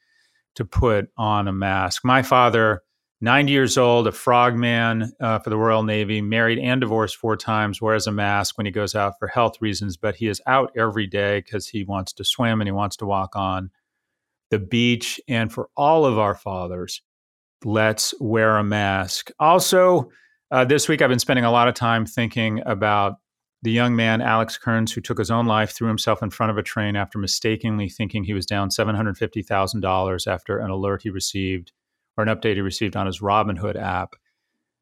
[0.56, 2.04] to put on a mask.
[2.04, 2.84] My father
[3.22, 7.82] 90 years old, a frogman uh, for the Royal Navy, married and divorced four times,
[7.82, 11.06] wears a mask when he goes out for health reasons, but he is out every
[11.06, 13.72] day because he wants to swim and he wants to walk on
[14.52, 15.20] the beach.
[15.28, 17.02] And for all of our fathers,
[17.66, 19.32] let's wear a mask.
[19.38, 20.10] Also,
[20.52, 23.18] uh, this week I've been spending a lot of time thinking about
[23.62, 26.58] the young man, Alex Kearns, who took his own life, threw himself in front of
[26.58, 31.74] a train after mistakenly thinking he was down $750,000 after an alert he received
[32.18, 34.16] or an update he received on his Robinhood app.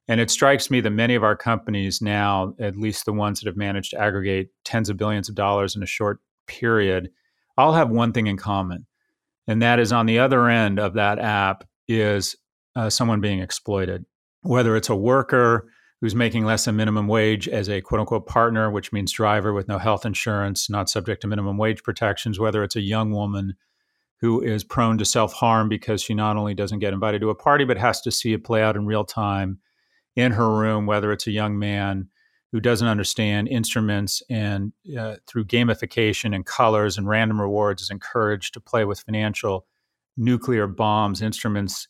[0.08, 3.48] And it strikes me that many of our companies now, at least the ones that
[3.48, 7.10] have managed to aggregate tens of billions of dollars in a short period,
[7.58, 8.86] all have one thing in common.
[9.48, 12.36] And that is on the other end of that app is
[12.76, 14.06] uh, someone being exploited,
[14.42, 15.70] whether it's a worker
[16.00, 19.68] who's making less than minimum wage as a quote unquote partner, which means driver with
[19.68, 23.56] no health insurance, not subject to minimum wage protections, whether it's a young woman
[24.20, 27.36] who is prone to self harm because she not only doesn't get invited to a
[27.36, 29.60] party, but has to see it play out in real time
[30.16, 32.10] in her room, whether it's a young man
[32.52, 38.54] who doesn't understand instruments and uh, through gamification and colors and random rewards is encouraged
[38.54, 39.66] to play with financial
[40.16, 41.88] nuclear bombs, instruments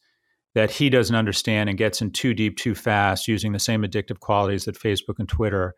[0.56, 4.20] that he doesn't understand and gets in too deep too fast using the same addictive
[4.20, 5.76] qualities that Facebook and Twitter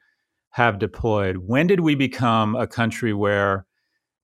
[0.51, 1.37] have deployed.
[1.37, 3.67] When did we become a country where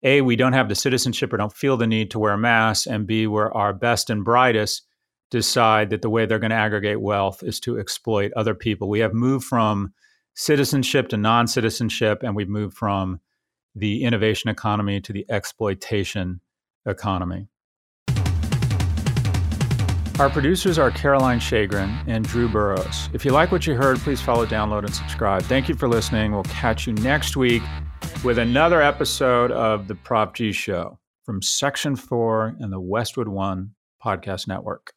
[0.05, 3.05] a, we don't have the citizenship or don't feel the need to wear masks, and
[3.05, 4.83] B, where our best and brightest
[5.31, 8.87] decide that the way they're going to aggregate wealth is to exploit other people.
[8.87, 9.93] We have moved from
[10.35, 13.19] citizenship to non citizenship, and we've moved from
[13.73, 16.39] the innovation economy to the exploitation
[16.85, 17.47] economy.
[20.17, 23.09] Our producers are Caroline Shagrin and Drew Burrows.
[23.11, 25.43] If you like what you heard, please follow, download, and subscribe.
[25.43, 26.31] Thank you for listening.
[26.31, 27.61] We'll catch you next week
[28.23, 33.71] with another episode of the Prof G Show from Section 4 and the Westwood One
[34.01, 34.93] Podcast Network.